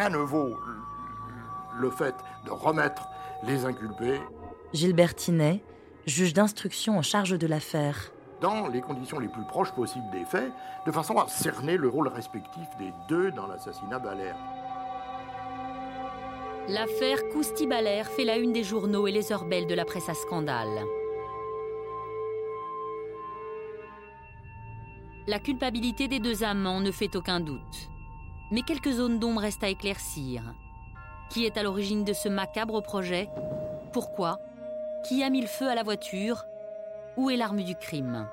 Rien 0.04 0.10
ne 0.10 0.18
vaut 0.18 0.60
le 1.80 1.90
fait 1.90 2.14
de 2.46 2.52
remettre 2.52 3.08
les 3.44 3.64
inculpés. 3.64 4.20
Gilbert 4.74 5.16
Tinet, 5.16 5.64
juge 6.06 6.34
d'instruction 6.34 6.98
en 6.98 7.02
charge 7.02 7.40
de 7.40 7.48
l'affaire 7.48 8.12
dans 8.42 8.68
les 8.68 8.82
conditions 8.82 9.18
les 9.18 9.30
plus 9.30 9.46
proches 9.46 9.72
possibles 9.72 10.10
des 10.12 10.26
faits, 10.26 10.52
de 10.86 10.92
façon 10.92 11.18
à 11.18 11.30
cerner 11.30 11.78
le 11.78 11.88
rôle 11.88 12.10
respectif 12.10 12.68
des 12.78 12.92
deux 13.08 13.32
dans 13.32 13.48
l'assassinat 13.48 14.00
Balaire. 14.00 14.36
L'affaire 16.68 17.20
Cousty-Balaire 17.32 18.08
fait 18.08 18.26
la 18.26 18.36
une 18.36 18.52
des 18.52 18.66
journaux 18.66 19.08
et 19.08 19.14
les 19.14 19.32
heures 19.32 19.46
belles 19.46 19.68
de 19.68 19.76
la 19.76 19.86
presse 19.86 20.10
à 20.10 20.16
scandale. 20.16 20.82
La 25.28 25.40
culpabilité 25.40 26.10
des 26.10 26.20
deux 26.20 26.44
amants 26.44 26.82
ne 26.82 26.92
fait 26.92 27.16
aucun 27.16 27.40
doute. 27.40 27.93
Mais 28.54 28.62
quelques 28.62 28.92
zones 28.92 29.18
d'ombre 29.18 29.42
restent 29.42 29.64
à 29.64 29.70
éclaircir. 29.70 30.44
Qui 31.32 31.44
est 31.44 31.58
à 31.58 31.64
l'origine 31.64 32.04
de 32.04 32.14
ce 32.14 32.30
macabre 32.30 32.84
projet? 32.84 33.28
Pourquoi? 33.94 34.38
Qui 35.08 35.24
a 35.24 35.32
mis 35.32 35.42
le 35.42 35.48
feu 35.48 35.68
à 35.68 35.74
la 35.74 35.82
voiture? 35.82 36.46
Où 37.18 37.32
est 37.32 37.36
l'arme 37.36 37.64
du 37.64 37.74
crime? 37.74 38.30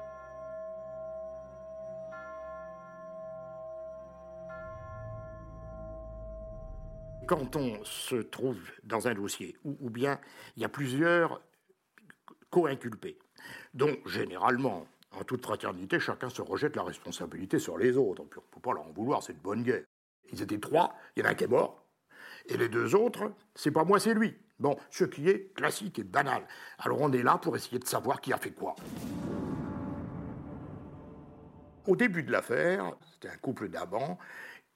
Quand 7.27 7.57
on 7.57 7.83
se 7.85 8.17
trouve 8.17 8.61
dans 8.85 9.09
un 9.09 9.15
dossier 9.15 9.57
ou 9.65 9.89
bien 9.89 10.21
il 10.55 10.61
y 10.61 10.67
a 10.67 10.69
plusieurs 10.69 11.41
co-inculpés, 12.51 13.19
dont 13.73 13.97
généralement, 14.05 14.87
en 15.19 15.25
toute 15.25 15.43
fraternité, 15.43 15.99
chacun 15.99 16.29
se 16.29 16.43
rejette 16.43 16.77
la 16.77 16.83
responsabilité 16.83 17.59
sur 17.59 17.79
les 17.79 17.97
autres. 17.97 18.21
On 18.21 18.25
ne 18.25 18.29
peut 18.29 18.61
pas 18.63 18.75
leur 18.75 18.87
en 18.87 18.93
vouloir, 18.93 19.23
c'est 19.23 19.33
de 19.33 19.39
bonne 19.39 19.63
guerre. 19.63 19.85
Ils 20.33 20.43
étaient 20.43 20.59
trois, 20.59 20.95
il 21.17 21.23
y 21.23 21.27
en 21.27 21.29
a 21.29 21.33
un 21.33 21.35
qui 21.35 21.45
est 21.45 21.49
mort, 21.49 21.85
et 22.47 22.57
les 22.57 22.69
deux 22.69 22.95
autres, 22.95 23.33
c'est 23.55 23.71
pas 23.71 23.85
moi, 23.85 24.01
c'est 24.01 24.15
lui. 24.15 24.37
Bon, 24.59 24.77
ce 24.91 25.05
qui 25.05 25.29
est 25.29 25.55
classique 25.55 25.99
et 25.99 26.05
banal. 26.05 26.47
Alors 26.79 27.01
on 27.01 27.11
est 27.13 27.23
là 27.23 27.39
pour 27.39 27.57
essayer 27.57 27.79
de 27.79 27.87
savoir 27.87 28.21
qui 28.21 28.33
a 28.33 28.37
fait 28.37 28.51
quoi. 28.51 28.77
au 31.87 31.97
début 31.97 32.23
de 32.23 32.31
l'affaire, 32.31 32.93
c'était 33.13 33.29
un 33.29 33.37
couple 33.39 33.69
d'amants 33.69 34.19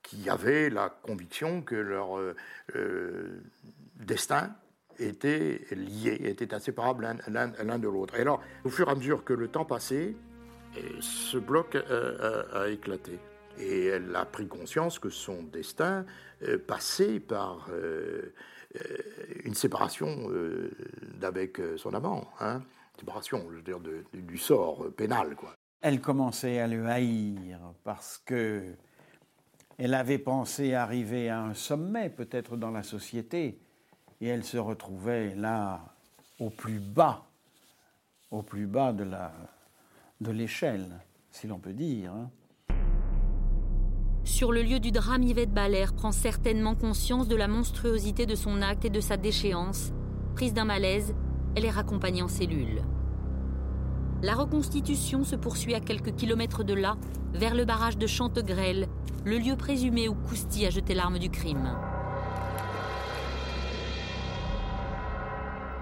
qui 0.01 0.29
avaient 0.29 0.69
la 0.69 0.89
conviction 0.89 1.61
que 1.61 1.75
leur 1.75 2.17
euh, 2.17 2.35
euh, 2.75 3.41
destin 3.95 4.55
était 4.99 5.61
lié, 5.71 6.17
était 6.25 6.53
inséparable 6.53 7.07
l'un 7.27 7.79
de 7.79 7.87
l'autre. 7.87 8.15
Et 8.15 8.21
alors, 8.21 8.41
au 8.63 8.69
fur 8.69 8.87
et 8.87 8.91
à 8.91 8.95
mesure 8.95 9.23
que 9.23 9.33
le 9.33 9.47
temps 9.47 9.65
passait, 9.65 10.15
ce 10.99 11.37
bloc 11.37 11.75
a, 11.75 12.69
éclaté. 12.69 13.19
Et 13.59 13.85
elle 13.85 14.15
a 14.15 14.25
pris 14.25 14.47
conscience 14.47 14.99
que 14.99 15.09
son 15.09 15.43
destin 15.43 16.05
passait 16.67 17.19
par 17.19 17.69
une 19.43 19.53
séparation 19.53 20.29
d'avec 21.19 21.61
son 21.77 21.93
amant. 21.93 22.29
Hein 22.39 22.61
séparation, 22.99 23.45
je 23.49 23.55
veux 23.55 23.61
dire, 23.61 23.79
du 24.13 24.37
sort 24.37 24.85
pénal. 24.95 25.35
Elle 25.81 26.01
commençait 26.01 26.59
à 26.59 26.67
le 26.67 26.85
haïr 26.87 27.59
parce 27.83 28.21
que 28.25 28.75
elle 29.77 29.93
avait 29.93 30.19
pensé 30.19 30.73
arriver 30.73 31.29
à 31.29 31.41
un 31.41 31.53
sommet, 31.53 32.09
peut-être 32.09 32.55
dans 32.55 32.71
la 32.71 32.83
société, 32.83 33.59
et 34.21 34.27
elle 34.27 34.45
se 34.45 34.57
retrouvait 34.57 35.35
là, 35.35 35.93
au 36.39 36.49
plus 36.49 36.79
bas, 36.79 37.25
au 38.31 38.41
plus 38.41 38.67
bas 38.67 38.93
de 38.93 39.03
la 39.03 39.33
de 40.21 40.31
l'échelle, 40.31 41.01
si 41.29 41.45
l'on 41.45 41.59
peut 41.59 41.73
dire. 41.73 42.13
Hein. 42.13 42.31
Sur 44.25 44.51
le 44.51 44.63
lieu 44.63 44.79
du 44.79 44.91
drame, 44.91 45.21
Yvette 45.21 45.53
Baller 45.53 45.85
prend 45.95 46.11
certainement 46.11 46.73
conscience 46.73 47.27
de 47.27 47.35
la 47.35 47.47
monstruosité 47.47 48.25
de 48.25 48.33
son 48.33 48.63
acte 48.63 48.83
et 48.83 48.89
de 48.89 48.99
sa 48.99 49.17
déchéance. 49.17 49.93
Prise 50.33 50.51
d'un 50.51 50.65
malaise, 50.65 51.13
elle 51.55 51.63
est 51.63 51.69
raccompagnée 51.69 52.23
en 52.23 52.27
cellule. 52.27 52.81
La 54.23 54.33
reconstitution 54.33 55.23
se 55.23 55.35
poursuit 55.35 55.75
à 55.75 55.79
quelques 55.79 56.15
kilomètres 56.15 56.63
de 56.63 56.73
là, 56.73 56.97
vers 57.35 57.53
le 57.53 57.65
barrage 57.65 57.99
de 57.99 58.07
Chantegrelle, 58.07 58.87
le 59.25 59.37
lieu 59.37 59.55
présumé 59.55 60.09
où 60.09 60.15
Cousty 60.15 60.65
a 60.65 60.71
jeté 60.71 60.95
l'arme 60.95 61.19
du 61.19 61.29
crime. 61.29 61.77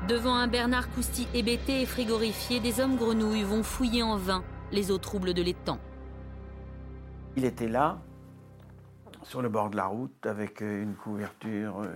Devant 0.09 0.35
un 0.35 0.47
Bernard 0.47 0.91
Cousty 0.91 1.29
hébété 1.33 1.81
et 1.81 1.85
frigorifié, 1.85 2.59
des 2.59 2.81
hommes 2.81 2.97
grenouilles 2.97 3.43
vont 3.43 3.63
fouiller 3.63 4.03
en 4.03 4.17
vain 4.17 4.43
les 4.73 4.91
eaux 4.91 4.97
troubles 4.97 5.33
de 5.33 5.41
l'étang. 5.41 5.79
Il 7.37 7.45
était 7.45 7.69
là, 7.69 8.01
sur 9.23 9.41
le 9.41 9.49
bord 9.49 9.69
de 9.69 9.77
la 9.77 9.85
route, 9.85 10.25
avec 10.25 10.61
une 10.61 10.95
couverture 10.95 11.81
euh, 11.81 11.87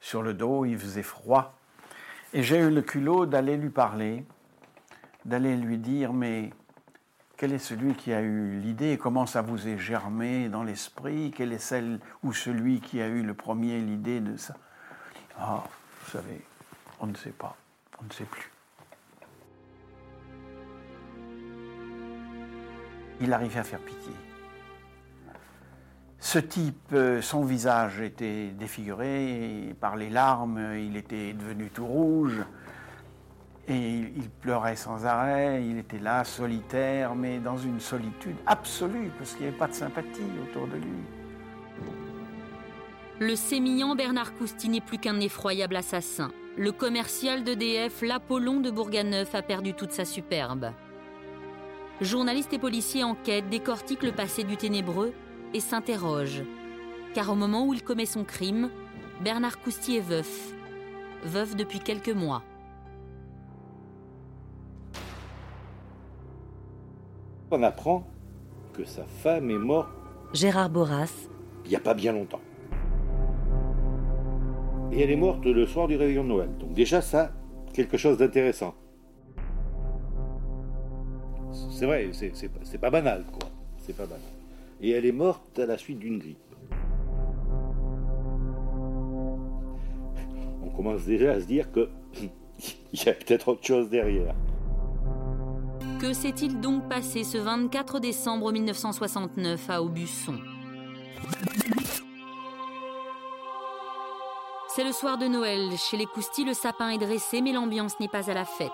sur 0.00 0.22
le 0.22 0.34
dos, 0.34 0.64
il 0.64 0.78
faisait 0.78 1.02
froid. 1.02 1.54
Et 2.32 2.42
j'ai 2.42 2.58
eu 2.58 2.70
le 2.70 2.82
culot 2.82 3.26
d'aller 3.26 3.56
lui 3.56 3.70
parler, 3.70 4.24
d'aller 5.24 5.56
lui 5.56 5.78
dire, 5.78 6.12
mais 6.12 6.50
quel 7.36 7.52
est 7.52 7.58
celui 7.58 7.94
qui 7.94 8.12
a 8.12 8.20
eu 8.20 8.58
l'idée? 8.58 8.98
Comment 8.98 9.26
ça 9.26 9.42
vous 9.42 9.68
est 9.68 9.78
germé 9.78 10.48
dans 10.48 10.62
l'esprit? 10.62 11.32
Quel 11.36 11.52
est 11.52 11.58
celle 11.58 12.00
ou 12.22 12.32
celui 12.32 12.80
qui 12.80 13.00
a 13.02 13.08
eu 13.08 13.22
le 13.22 13.34
premier 13.34 13.78
l'idée 13.80 14.20
de 14.20 14.36
ça? 14.36 14.54
Ah, 15.38 15.64
vous 16.04 16.10
savez, 16.10 16.40
on 17.00 17.06
ne 17.06 17.14
sait 17.14 17.30
pas, 17.30 17.56
on 18.00 18.04
ne 18.04 18.12
sait 18.12 18.24
plus. 18.24 18.50
Il 23.20 23.32
arrivait 23.32 23.60
à 23.60 23.64
faire 23.64 23.80
pitié. 23.80 24.12
Ce 26.24 26.38
type, 26.38 26.92
euh, 26.92 27.20
son 27.20 27.42
visage 27.42 28.00
était 28.00 28.50
défiguré, 28.56 29.74
par 29.80 29.96
les 29.96 30.08
larmes, 30.08 30.76
il 30.78 30.96
était 30.96 31.32
devenu 31.32 31.68
tout 31.68 31.84
rouge, 31.84 32.44
et 33.66 33.98
il 33.98 34.30
pleurait 34.40 34.76
sans 34.76 35.04
arrêt, 35.04 35.66
il 35.68 35.78
était 35.78 35.98
là, 35.98 36.22
solitaire, 36.22 37.16
mais 37.16 37.40
dans 37.40 37.58
une 37.58 37.80
solitude 37.80 38.36
absolue, 38.46 39.10
parce 39.18 39.32
qu'il 39.32 39.42
n'y 39.42 39.48
avait 39.48 39.58
pas 39.58 39.66
de 39.66 39.74
sympathie 39.74 40.22
autour 40.48 40.68
de 40.68 40.76
lui. 40.76 41.02
Le 43.18 43.34
sémillant 43.34 43.96
Bernard 43.96 44.32
Cousty 44.34 44.68
n'est 44.68 44.80
plus 44.80 44.98
qu'un 44.98 45.18
effroyable 45.18 45.74
assassin. 45.74 46.30
Le 46.56 46.70
commercial 46.70 47.42
d'EDF, 47.42 48.00
l'Apollon 48.00 48.60
de 48.60 48.70
Bourganeuf, 48.70 49.34
a 49.34 49.42
perdu 49.42 49.74
toute 49.74 49.90
sa 49.90 50.04
superbe. 50.04 50.70
Journalistes 52.00 52.52
et 52.52 52.60
policiers 52.60 53.02
enquêtent, 53.02 53.48
décortiquent 53.48 54.04
le 54.04 54.12
passé 54.12 54.44
du 54.44 54.56
ténébreux 54.56 55.12
et 55.54 55.60
s'interroge. 55.60 56.42
Car 57.14 57.30
au 57.30 57.34
moment 57.34 57.66
où 57.66 57.74
il 57.74 57.82
commet 57.82 58.06
son 58.06 58.24
crime, 58.24 58.70
Bernard 59.22 59.60
Cousty 59.60 59.96
est 59.96 60.00
veuf. 60.00 60.52
Veuf 61.24 61.54
depuis 61.54 61.78
quelques 61.78 62.08
mois. 62.08 62.42
On 67.50 67.62
apprend 67.62 68.06
que 68.72 68.84
sa 68.84 69.04
femme 69.04 69.50
est 69.50 69.58
morte. 69.58 69.90
Gérard 70.32 70.70
Boras. 70.70 71.28
Il 71.64 71.70
n'y 71.70 71.76
a 71.76 71.80
pas 71.80 71.94
bien 71.94 72.12
longtemps. 72.12 72.40
Et 74.90 75.02
elle 75.02 75.10
est 75.10 75.16
morte 75.16 75.44
le 75.44 75.66
soir 75.66 75.86
du 75.86 75.96
réveillon 75.96 76.24
de 76.24 76.28
Noël. 76.28 76.50
Donc 76.58 76.72
déjà 76.72 77.02
ça, 77.02 77.32
quelque 77.72 77.96
chose 77.96 78.18
d'intéressant. 78.18 78.74
C'est 81.70 81.86
vrai, 81.86 82.10
c'est 82.12 82.78
pas 82.78 82.90
banal, 82.90 83.24
quoi. 83.30 83.48
C'est 83.78 83.96
pas 83.96 84.06
banal 84.06 84.31
et 84.82 84.90
elle 84.90 85.06
est 85.06 85.12
morte 85.12 85.58
à 85.58 85.66
la 85.66 85.78
suite 85.78 86.00
d'une 86.00 86.18
grippe. 86.18 86.38
On 90.62 90.70
commence 90.70 91.04
déjà 91.04 91.32
à 91.32 91.40
se 91.40 91.46
dire 91.46 91.70
que 91.70 91.88
il 92.92 93.02
y 93.04 93.08
a 93.08 93.12
peut-être 93.12 93.48
autre 93.48 93.64
chose 93.64 93.88
derrière. 93.88 94.34
Que 96.00 96.12
s'est-il 96.12 96.60
donc 96.60 96.88
passé 96.88 97.22
ce 97.22 97.38
24 97.38 98.00
décembre 98.00 98.50
1969 98.50 99.70
à 99.70 99.82
Aubusson? 99.82 100.38
C'est 104.74 104.84
le 104.84 104.92
soir 104.92 105.16
de 105.16 105.26
Noël. 105.26 105.76
Chez 105.76 105.96
les 105.96 106.06
Coustis, 106.06 106.44
le 106.44 106.54
sapin 106.54 106.88
est 106.88 106.98
dressé, 106.98 107.40
mais 107.40 107.52
l'ambiance 107.52 108.00
n'est 108.00 108.08
pas 108.08 108.28
à 108.28 108.34
la 108.34 108.44
fête. 108.44 108.70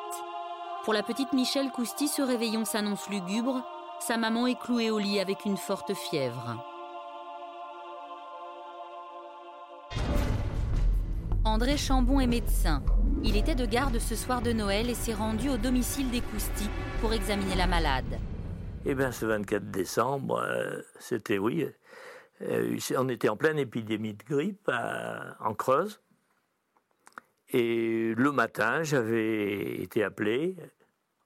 Pour 0.84 0.94
la 0.94 1.02
petite 1.02 1.32
Michelle 1.34 1.70
Cousty, 1.70 2.08
ce 2.08 2.22
réveillon 2.22 2.64
s'annonce 2.64 3.10
lugubre 3.10 3.62
sa 4.00 4.16
maman 4.16 4.46
est 4.46 4.58
clouée 4.58 4.90
au 4.90 4.98
lit 4.98 5.20
avec 5.20 5.44
une 5.44 5.56
forte 5.56 5.94
fièvre. 5.94 6.64
André 11.44 11.76
Chambon 11.76 12.20
est 12.20 12.26
médecin. 12.26 12.82
Il 13.24 13.36
était 13.36 13.54
de 13.54 13.66
garde 13.66 13.98
ce 13.98 14.14
soir 14.14 14.42
de 14.42 14.52
Noël 14.52 14.90
et 14.90 14.94
s'est 14.94 15.14
rendu 15.14 15.48
au 15.48 15.56
domicile 15.56 16.10
des 16.10 16.22
pour 17.00 17.12
examiner 17.12 17.56
la 17.56 17.66
malade. 17.66 18.18
Eh 18.84 18.94
bien, 18.94 19.10
ce 19.10 19.26
24 19.26 19.70
décembre, 19.70 20.40
euh, 20.40 20.80
c'était, 20.98 21.38
oui, 21.38 21.66
euh, 22.42 22.78
on 22.96 23.08
était 23.08 23.28
en 23.28 23.36
pleine 23.36 23.58
épidémie 23.58 24.14
de 24.14 24.24
grippe 24.24 24.70
en 25.40 25.54
Creuse. 25.54 26.00
Et 27.50 28.14
le 28.14 28.30
matin, 28.30 28.82
j'avais 28.82 29.82
été 29.82 30.04
appelé 30.04 30.56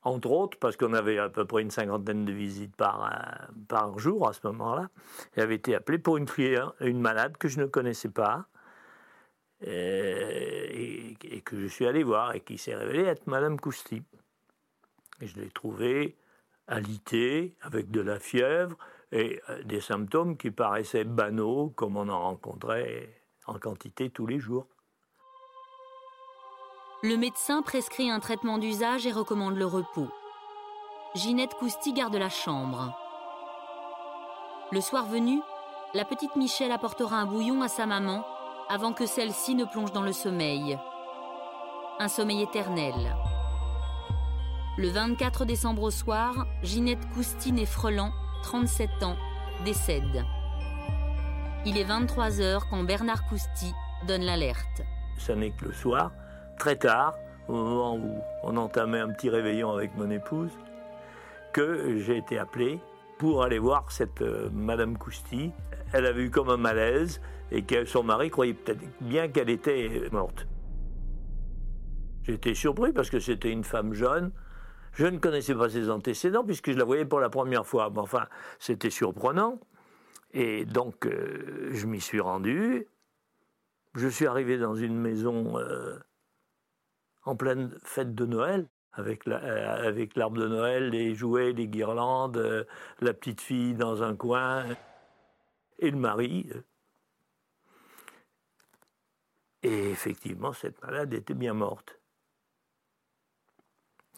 entre 0.02 0.30
autres 0.30 0.58
parce 0.58 0.76
qu'on 0.76 0.92
avait 0.92 1.18
à 1.18 1.28
peu 1.28 1.44
près 1.44 1.62
une 1.62 1.70
cinquantaine 1.70 2.24
de 2.24 2.32
visites 2.32 2.74
par, 2.76 3.48
euh, 3.72 3.98
jour 3.98 4.28
à 4.28 4.32
ce 4.32 4.40
moment-là. 4.48 4.88
J'avais 5.36 5.54
été 5.56 5.74
appelé 5.74 5.98
pour 5.98 6.16
une, 6.16 6.28
fille, 6.28 6.60
une 6.80 7.00
malade 7.00 7.36
que 7.36 7.48
je 7.48 7.60
ne 7.60 7.66
connaissais 7.66 8.08
pas 8.08 8.46
et, 9.64 11.16
que 11.44 11.56
je 11.56 11.66
suis 11.66 11.86
allé 11.86 12.02
voir 12.02 12.34
et 12.34 12.40
qui 12.40 12.58
s'est 12.58 12.74
révélée 12.74 13.04
être 13.04 13.26
Madame 13.26 13.60
Cousty. 13.60 14.02
Et 15.20 15.26
je 15.26 15.38
l'ai 15.38 15.50
trouvée 15.50 16.16
alitée, 16.66 17.54
avec 17.60 17.90
de 17.90 18.00
la 18.00 18.18
fièvre 18.18 18.76
et 19.10 19.40
euh, 19.50 19.62
des 19.64 19.80
symptômes 19.80 20.36
qui 20.36 20.50
paraissaient 20.50 21.04
banaux 21.04 21.70
comme 21.76 21.96
on 21.96 22.08
en 22.08 22.20
rencontrait 22.20 23.22
en 23.46 23.58
quantité 23.58 24.10
tous 24.10 24.26
les 24.26 24.38
jours. 24.38 24.66
Le 27.04 27.16
médecin 27.16 27.62
prescrit 27.62 28.12
un 28.12 28.20
traitement 28.20 28.58
d'usage 28.58 29.08
et 29.08 29.10
recommande 29.10 29.56
le 29.56 29.66
repos. 29.66 30.08
Ginette 31.16 31.54
Cousty 31.54 31.92
garde 31.92 32.14
la 32.14 32.28
chambre. 32.28 32.96
Le 34.70 34.80
soir 34.80 35.06
venu, 35.06 35.40
la 35.94 36.04
petite 36.04 36.36
Michelle 36.36 36.70
apportera 36.70 37.16
un 37.16 37.26
bouillon 37.26 37.60
à 37.60 37.66
sa 37.66 37.86
maman 37.86 38.24
avant 38.68 38.92
que 38.92 39.04
celle-ci 39.04 39.56
ne 39.56 39.64
plonge 39.64 39.90
dans 39.90 40.02
le 40.02 40.12
sommeil. 40.12 40.78
Un 41.98 42.06
sommeil 42.06 42.42
éternel. 42.42 43.16
Le 44.78 44.88
24 44.88 45.44
décembre 45.44 45.82
au 45.82 45.90
soir, 45.90 46.46
Ginette 46.62 47.10
Cousty 47.14 47.52
et 47.58 47.66
Frelant, 47.66 48.12
37 48.44 49.02
ans, 49.02 49.16
décède. 49.64 50.24
Il 51.66 51.76
est 51.76 51.84
23 51.84 52.40
heures 52.40 52.68
quand 52.68 52.84
Bernard 52.84 53.26
Cousty 53.28 53.74
donne 54.06 54.22
l'alerte. 54.22 54.82
Ce 55.18 55.32
n'est 55.32 55.50
que 55.50 55.64
le 55.64 55.72
soir 55.72 56.12
très 56.62 56.76
tard, 56.76 57.18
au 57.48 57.54
moment 57.54 57.96
où 57.96 58.20
on 58.44 58.56
entamait 58.56 59.00
un 59.00 59.08
petit 59.08 59.28
réveillon 59.28 59.72
avec 59.72 59.96
mon 59.96 60.08
épouse, 60.12 60.52
que 61.52 61.98
j'ai 61.98 62.18
été 62.18 62.38
appelé 62.38 62.78
pour 63.18 63.42
aller 63.42 63.58
voir 63.58 63.90
cette 63.90 64.22
euh, 64.22 64.48
Madame 64.52 64.96
Cousty. 64.96 65.50
Elle 65.92 66.06
avait 66.06 66.22
eu 66.22 66.30
comme 66.30 66.50
un 66.50 66.56
malaise 66.56 67.20
et 67.50 67.62
que 67.62 67.84
son 67.84 68.04
mari 68.04 68.30
croyait 68.30 68.54
peut-être 68.54 68.78
bien 69.00 69.26
qu'elle 69.26 69.50
était 69.50 70.08
morte. 70.12 70.46
J'étais 72.22 72.54
surpris 72.54 72.92
parce 72.92 73.10
que 73.10 73.18
c'était 73.18 73.50
une 73.50 73.64
femme 73.64 73.92
jeune 73.92 74.30
Je 74.92 75.06
ne 75.06 75.18
connaissais 75.18 75.56
pas 75.56 75.68
ses 75.68 75.90
antécédents 75.90 76.44
puisque 76.44 76.70
je 76.70 76.78
la 76.78 76.84
voyais 76.84 77.04
pour 77.04 77.18
la 77.18 77.28
première 77.28 77.66
fois. 77.66 77.90
Mais 77.90 77.98
enfin, 77.98 78.26
c'était 78.60 78.90
surprenant. 78.90 79.58
Et 80.32 80.64
donc, 80.64 81.06
euh, 81.06 81.70
je 81.72 81.88
m'y 81.88 82.00
suis 82.00 82.20
rendu. 82.20 82.86
Je 83.96 84.06
suis 84.06 84.28
arrivé 84.28 84.58
dans 84.58 84.76
une 84.76 84.96
maison 84.96 85.58
euh, 85.58 85.98
en 87.24 87.36
pleine 87.36 87.78
fête 87.82 88.14
de 88.14 88.26
Noël, 88.26 88.68
avec 88.92 89.24
l'arbre 89.26 90.38
de 90.38 90.48
Noël, 90.48 90.90
les 90.90 91.14
jouets, 91.14 91.52
les 91.52 91.68
guirlandes, 91.68 92.66
la 93.00 93.14
petite 93.14 93.40
fille 93.40 93.74
dans 93.74 94.02
un 94.02 94.14
coin, 94.14 94.66
et 95.78 95.90
le 95.90 95.96
mari. 95.96 96.50
Et 99.62 99.90
effectivement, 99.90 100.52
cette 100.52 100.80
malade 100.82 101.14
était 101.14 101.34
bien 101.34 101.54
morte. 101.54 101.98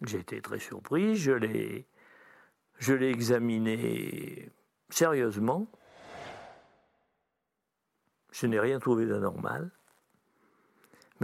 J'ai 0.03 0.19
été 0.19 0.41
très 0.41 0.59
surpris, 0.59 1.17
je 1.17 1.33
l'ai, 1.33 1.87
je 2.79 2.95
l'ai 2.95 3.11
examiné 3.11 4.51
sérieusement. 4.89 5.69
Je 8.33 8.47
n'ai 8.47 8.59
rien 8.59 8.81
trouvé 8.81 9.07
d'anormal. 9.07 9.71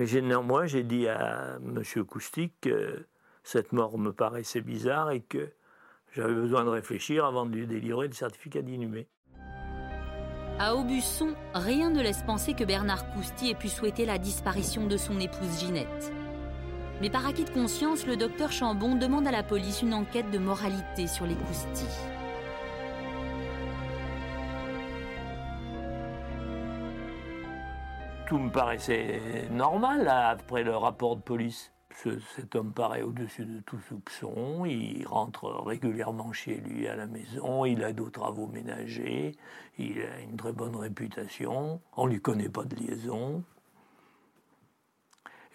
Mais 0.01 0.07
néanmoins, 0.23 0.65
j'ai 0.65 0.83
dit 0.83 1.09
à 1.09 1.59
M. 1.63 1.83
Koustik 2.07 2.55
que 2.63 3.05
cette 3.45 3.73
mort 3.73 3.99
me 3.99 4.15
paraissait 4.15 4.63
bizarre 4.63 5.11
et 5.11 5.21
que 5.21 5.53
j'avais 6.15 6.33
besoin 6.33 6.65
de 6.65 6.71
réfléchir 6.71 7.27
avant 7.27 7.45
de 7.45 7.55
lui 7.55 7.67
délivrer 7.67 8.09
le 8.09 8.15
certificat 8.15 8.63
d'inhumé. 8.63 9.09
À 10.59 10.75
Aubusson, 10.75 11.35
rien 11.53 11.91
ne 11.91 12.01
laisse 12.01 12.23
penser 12.23 12.55
que 12.55 12.65
Bernard 12.65 13.13
Cousty 13.13 13.51
ait 13.51 13.55
pu 13.55 13.69
souhaiter 13.69 14.07
la 14.07 14.17
disparition 14.17 14.87
de 14.87 14.97
son 14.97 15.21
épouse 15.21 15.61
Ginette. 15.61 16.11
Mais 17.03 17.11
par 17.11 17.27
acquis 17.27 17.45
de 17.45 17.51
conscience, 17.51 18.07
le 18.07 18.17
docteur 18.17 18.53
Chambon 18.53 18.95
demande 18.95 19.27
à 19.27 19.33
la 19.33 19.43
police 19.43 19.83
une 19.83 19.93
enquête 19.93 20.31
de 20.31 20.39
moralité 20.39 21.09
sur 21.09 21.27
les 21.27 21.37
Cousty. 21.37 21.85
Tout 28.31 28.38
me 28.38 28.49
paraissait 28.49 29.49
normal 29.51 30.07
après 30.07 30.62
le 30.62 30.77
rapport 30.77 31.16
de 31.16 31.21
police 31.21 31.73
cet 32.37 32.55
homme 32.55 32.73
paraît 32.73 33.03
au-dessus 33.03 33.45
de 33.45 33.59
tout 33.59 33.81
soupçon, 33.81 34.64
il 34.66 35.05
rentre 35.05 35.51
régulièrement 35.66 36.33
chez 36.33 36.59
lui 36.59 36.87
à 36.87 36.95
la 36.95 37.09
maison, 37.09 37.64
il 37.64 37.83
a 37.83 37.93
d'autres 37.93 38.21
travaux 38.21 38.47
ménagers, 38.47 39.35
il 39.79 40.01
a 40.03 40.21
une 40.21 40.37
très 40.37 40.53
bonne 40.53 40.77
réputation, 40.77 41.81
on 41.97 42.07
ne 42.07 42.12
lui 42.12 42.21
connaît 42.21 42.49
pas 42.49 42.62
de 42.62 42.77
liaison. 42.77 43.43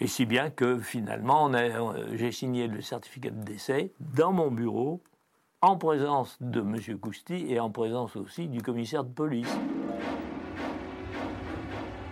Et 0.02 0.08
si 0.08 0.26
bien 0.26 0.50
que 0.50 0.78
finalement, 0.78 1.50
j'ai 2.12 2.34
signé 2.34 2.68
le 2.68 2.82
certificat 2.82 3.30
de 3.30 3.42
décès 3.42 3.94
dans 4.02 4.34
mon 4.34 4.52
bureau, 4.52 5.02
en 5.62 5.78
présence 5.78 6.38
de 6.42 6.60
M. 6.60 7.00
Cousty 7.00 7.46
et 7.48 7.62
en 7.62 7.70
présence 7.70 8.18
aussi 8.18 8.50
du 8.50 8.62
commissaire 8.62 9.06
de 9.06 9.14
police. 9.14 9.58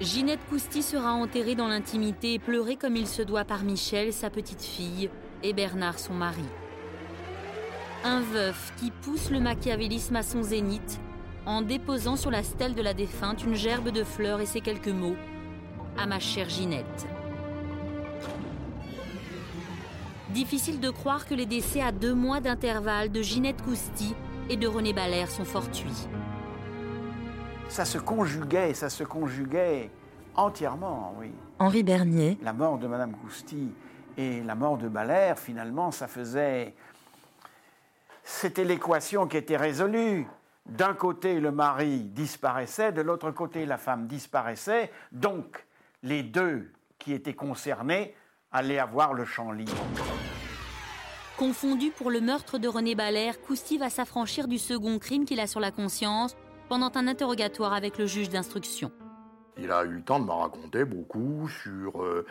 Ginette 0.04 0.46
Cousty 0.50 0.84
sera 0.84 1.14
enterrée 1.14 1.56
dans 1.56 1.70
l'intimité 1.70 2.34
et 2.34 2.40
pleurée 2.40 2.76
comme 2.76 2.98
il 2.98 3.08
se 3.08 3.22
doit 3.22 3.46
par 3.46 3.64
Michel, 3.64 4.12
sa 4.12 4.30
petite 4.30 4.62
fille, 4.62 5.10
et 5.44 5.54
Bernard, 5.54 5.98
son 5.98 6.14
mari. 6.14 6.44
Un 8.04 8.20
veuf 8.20 8.74
qui 8.78 8.92
pousse 8.92 9.32
le 9.32 9.40
machiavélisme 9.40 10.18
à 10.18 10.24
son 10.24 10.44
zénith 10.44 11.00
en 11.46 11.62
déposant 11.62 12.18
sur 12.18 12.32
la 12.32 12.44
stèle 12.44 12.76
de 12.76 12.82
la 12.82 12.94
défunte 12.94 13.46
une 13.46 13.56
gerbe 13.56 13.92
de 13.92 14.04
fleurs 14.04 14.42
et 14.42 14.46
ces 14.46 14.60
quelques 14.60 14.90
mots 14.90 15.16
À 15.98 16.06
ma 16.06 16.20
chère 16.20 16.50
Ginette. 16.50 17.08
Difficile 20.32 20.82
de 20.82 20.90
croire 20.90 21.26
que 21.26 21.34
les 21.34 21.46
décès 21.46 21.82
à 21.82 21.94
deux 21.94 22.14
mois 22.14 22.42
d'intervalle 22.42 23.10
de 23.10 23.22
Ginette 23.22 23.62
Cousty 23.62 24.14
et 24.50 24.58
de 24.58 24.68
René 24.68 24.92
Balaire 24.92 25.30
sont 25.30 25.46
fortuits 25.46 26.08
ça 27.70 27.86
se 27.86 27.98
conjuguait, 27.98 28.74
ça 28.74 28.90
se 28.90 29.04
conjuguait 29.04 29.90
entièrement, 30.36 31.16
oui. 31.18 31.32
Henri 31.60 31.84
Bernier. 31.84 32.38
La 32.42 32.54
mort 32.54 32.78
de 32.78 32.88
Madame 32.88 33.14
Cousty 33.14 33.72
et 34.18 34.42
la 34.44 34.56
mort 34.56 34.78
de 34.78 34.88
Balaire, 34.88 35.40
finalement, 35.40 35.92
ça 35.92 36.08
faisait. 36.08 36.76
C'était 38.24 38.64
l'équation 38.64 39.28
qui 39.28 39.38
était 39.38 39.58
résolue. 39.58 40.28
D'un 40.66 40.94
côté, 40.94 41.40
le 41.40 41.52
mari 41.52 42.00
disparaissait, 42.00 42.92
de 42.92 43.02
l'autre 43.02 43.32
côté, 43.32 43.66
la 43.66 43.78
femme 43.78 44.08
disparaissait. 44.08 44.92
Donc, 45.12 45.66
les 46.04 46.24
deux 46.24 46.72
qui 47.00 47.12
étaient 47.12 47.34
concernés 47.34 48.16
allaient 48.52 48.80
avoir 48.80 49.14
le 49.14 49.26
champ 49.26 49.52
libre. 49.52 49.74
Confondu 51.38 51.90
pour 51.90 52.12
le 52.12 52.22
meurtre 52.22 52.60
de 52.60 52.68
René 52.68 52.96
Balaire, 52.96 53.42
Cousty 53.42 53.78
va 53.78 53.90
s'affranchir 53.90 54.48
du 54.48 54.58
second 54.58 55.00
crime 55.00 55.26
qu'il 55.26 55.40
a 55.40 55.48
sur 55.48 55.60
la 55.60 55.72
conscience 55.72 56.38
pendant 56.74 56.92
un 56.96 57.08
interrogatoire 57.08 57.74
avec 57.74 58.00
le 58.00 58.08
juge 58.08 58.30
d'instruction. 58.30 58.92
Il 59.60 59.72
a 59.72 59.84
eu 59.84 59.98
le 59.98 60.02
temps 60.02 60.20
de 60.20 60.26
me 60.26 60.32
raconter 60.32 60.86
beaucoup 60.86 61.48
sur, 61.48 62.02
euh, 62.02 62.26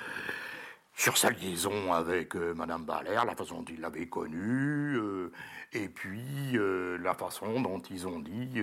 sur 0.97 1.17
sa 1.17 1.31
liaison 1.31 1.93
avec 1.93 2.35
euh, 2.35 2.53
Madame 2.53 2.85
Balaire, 2.85 3.25
la 3.25 3.37
façon 3.37 3.59
dont 3.63 3.73
il 3.73 3.81
l'avait 3.81 4.09
connue, 4.09 4.97
euh, 4.97 5.31
et 5.73 5.89
puis 5.89 6.59
la 7.01 7.15
façon 7.15 7.61
dont 7.61 7.79
ils 7.83 8.09
ont 8.09 8.19
dit, 8.19 8.61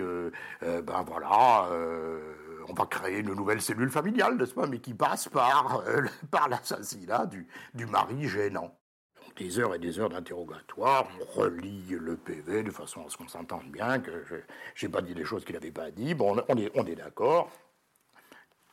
ben 0.60 1.02
voilà, 1.06 1.70
on 2.68 2.74
va 2.74 2.84
créer 2.84 3.20
une 3.20 3.32
nouvelle 3.32 3.62
cellule 3.62 3.90
familiale, 3.90 4.36
n'est-ce 4.36 4.52
pas, 4.52 4.66
mais 4.66 4.80
qui 4.80 4.92
passe 4.92 5.30
par, 5.30 5.82
par 6.30 6.50
l'assassinat 6.50 7.24
du, 7.24 7.48
du 7.72 7.86
mari 7.86 8.28
gênant 8.28 8.79
des 9.36 9.58
heures 9.58 9.74
et 9.74 9.78
des 9.78 9.98
heures 9.98 10.08
d'interrogatoire, 10.08 11.08
on 11.20 11.40
relit 11.40 11.84
le 11.90 12.16
PV 12.16 12.62
de 12.62 12.70
façon 12.70 13.04
à 13.06 13.10
ce 13.10 13.16
qu'on 13.16 13.28
s'entende 13.28 13.70
bien, 13.70 13.98
que 13.98 14.10
je 14.74 14.86
n'ai 14.86 14.92
pas 14.92 15.02
dit 15.02 15.14
des 15.14 15.24
choses 15.24 15.44
qu'il 15.44 15.54
n'avait 15.54 15.70
pas 15.70 15.90
dit. 15.90 16.14
Bon, 16.14 16.36
on 16.48 16.86
est, 16.86 16.94
d'accord. 16.94 17.50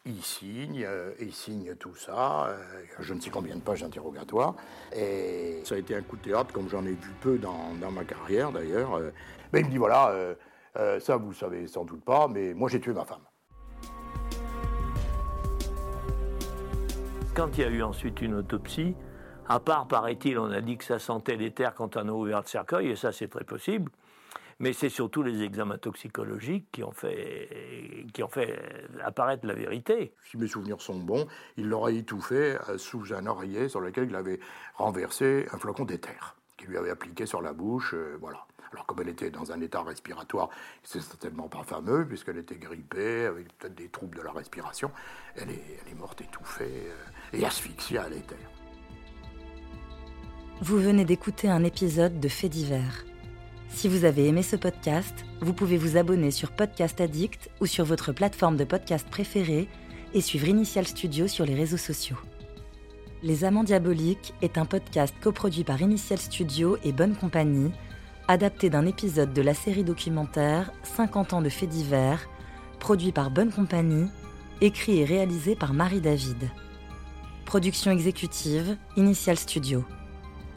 Il 0.05 0.21
signe, 0.23 0.85
euh, 0.85 1.11
il 1.19 1.33
signe 1.33 1.75
tout 1.75 1.95
ça, 1.95 2.47
euh, 2.47 2.83
je 2.99 3.13
ne 3.13 3.19
sais 3.19 3.29
combien 3.29 3.55
de 3.55 3.61
pages 3.61 3.81
d'interrogatoire. 3.81 4.55
Et 4.95 5.61
ça 5.65 5.75
a 5.75 5.77
été 5.77 5.95
un 5.95 6.01
coup 6.01 6.15
de 6.17 6.21
théâtre, 6.21 6.53
comme 6.53 6.69
j'en 6.69 6.85
ai 6.85 6.91
vu 6.91 7.11
peu 7.19 7.37
dans, 7.37 7.73
ma 7.91 8.05
carrière 8.05 8.51
d'ailleurs. 8.51 8.95
Euh. 8.95 9.11
mais 9.51 9.61
il 9.61 9.65
me 9.65 9.71
dit 9.71 9.77
voilà, 9.77 10.13
ça 10.99 11.17
vous 11.17 11.33
savez 11.33 11.67
sans 11.67 11.83
doute 11.83 12.03
pas, 12.03 12.27
mais 12.27 12.53
moi 12.53 12.69
j'ai 12.69 12.79
tué 12.79 12.93
ma 12.93 13.03
femme. 13.03 13.23
Quand 17.37 17.55
il 17.55 17.61
y 17.61 17.63
a 17.63 17.69
eu 17.69 17.83
ensuite 17.83 18.21
une 18.21 18.33
autopsie, 18.33 18.95
à 19.49 19.59
part, 19.59 19.87
paraît-il, 19.87 20.37
on 20.39 20.51
a 20.51 20.61
dit 20.61 20.77
que 20.77 20.83
ça 20.83 20.99
sentait 20.99 21.35
l'éther 21.35 21.73
quand 21.73 21.97
on 21.97 22.07
a 22.07 22.11
ouvert 22.11 22.41
le 22.41 22.47
cercueil, 22.47 22.89
et 22.89 22.95
ça 22.95 23.11
c'est 23.11 23.27
très 23.27 23.43
possible. 23.43 23.91
Mais 24.59 24.73
c'est 24.73 24.89
surtout 24.89 25.21
les 25.21 25.43
examens 25.43 25.77
toxicologiques 25.77 26.67
qui 26.71 26.83
ont 26.83 26.91
fait, 26.91 28.07
qui 28.11 28.23
ont 28.23 28.27
fait 28.27 28.59
apparaître 29.03 29.45
la 29.45 29.53
vérité. 29.53 30.13
Si 30.23 30.37
mes 30.37 30.47
souvenirs 30.47 30.81
sont 30.81 30.97
bons, 30.97 31.27
il 31.57 31.69
l'aurait 31.69 31.95
étouffé 31.95 32.57
euh, 32.67 32.79
sous 32.79 33.13
un 33.13 33.27
oreiller 33.27 33.69
sur 33.69 33.81
lequel 33.81 34.09
il 34.09 34.15
avait 34.15 34.39
renversé 34.75 35.45
un 35.51 35.59
flocon 35.59 35.85
d'éther 35.85 36.35
qu'il 36.57 36.69
lui 36.69 36.77
avait 36.77 36.89
appliqué 36.89 37.25
sur 37.25 37.41
la 37.41 37.53
bouche. 37.53 37.93
Euh, 37.93 38.17
voilà. 38.19 38.45
Alors 38.71 38.85
comme 38.85 38.99
elle 39.01 39.09
était 39.09 39.29
dans 39.29 39.51
un 39.51 39.61
état 39.61 39.81
respiratoire, 39.81 40.49
c'est 40.83 40.99
certainement 40.99 41.47
pas 41.47 41.63
fameux, 41.63 42.05
puisqu'elle 42.05 42.37
était 42.37 42.57
grippée, 42.57 43.25
avec 43.25 43.55
peut-être 43.57 43.75
des 43.75 43.89
troubles 43.89 44.17
de 44.17 44.23
la 44.23 44.31
respiration, 44.31 44.91
elle 45.35 45.51
est, 45.51 45.95
morte 45.95 46.21
étouffée 46.21 46.89
euh, 46.89 47.37
et 47.37 47.45
asphyxiée 47.45 47.99
à 47.99 48.09
l'éther. 48.09 48.37
Vous 50.59 50.79
venez 50.79 51.05
d'écouter 51.05 51.49
un 51.49 51.63
épisode 51.63 52.19
de 52.19 52.27
Faits 52.27 52.51
divers. 52.51 53.05
Si 53.69 53.87
vous 53.87 54.05
avez 54.05 54.27
aimé 54.27 54.41
ce 54.41 54.55
podcast, 54.55 55.13
vous 55.39 55.53
pouvez 55.53 55.77
vous 55.77 55.97
abonner 55.97 56.31
sur 56.31 56.51
Podcast 56.51 56.99
Addict 56.99 57.51
ou 57.61 57.67
sur 57.67 57.85
votre 57.85 58.11
plateforme 58.11 58.57
de 58.57 58.63
podcast 58.63 59.07
préférée 59.07 59.67
et 60.15 60.21
suivre 60.21 60.47
Initial 60.47 60.87
Studio 60.87 61.27
sur 61.27 61.45
les 61.45 61.53
réseaux 61.53 61.77
sociaux. 61.77 62.17
Les 63.21 63.43
Amants 63.43 63.63
Diaboliques 63.63 64.33
est 64.41 64.57
un 64.57 64.65
podcast 64.65 65.13
coproduit 65.21 65.63
par 65.63 65.79
Initial 65.79 66.17
Studio 66.17 66.77
et 66.83 66.91
Bonne 66.91 67.15
Compagnie, 67.15 67.71
adapté 68.27 68.71
d'un 68.71 68.87
épisode 68.87 69.33
de 69.33 69.43
la 69.43 69.53
série 69.53 69.83
documentaire 69.83 70.71
50 70.81 71.33
ans 71.33 71.41
de 71.43 71.49
faits 71.49 71.69
divers, 71.69 72.27
produit 72.79 73.11
par 73.11 73.29
Bonne 73.29 73.51
Compagnie, 73.51 74.09
écrit 74.61 75.01
et 75.01 75.05
réalisé 75.05 75.55
par 75.55 75.75
Marie 75.75 76.01
David. 76.01 76.49
Production 77.45 77.91
exécutive, 77.91 78.75
Initial 78.95 79.37
Studio. 79.37 79.85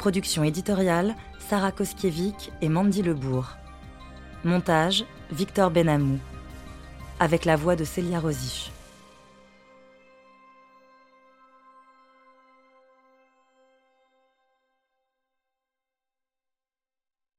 Production 0.00 0.44
éditoriale, 0.44 1.14
Sarah 1.50 1.72
Koskiewicz 1.72 2.48
et 2.62 2.70
Mandy 2.70 3.02
Lebourg. 3.02 3.58
Montage, 4.44 5.04
Victor 5.30 5.70
Benamou. 5.70 6.18
Avec 7.18 7.44
la 7.44 7.54
voix 7.54 7.76
de 7.76 7.84
Célia 7.84 8.18
Rosich. 8.18 8.72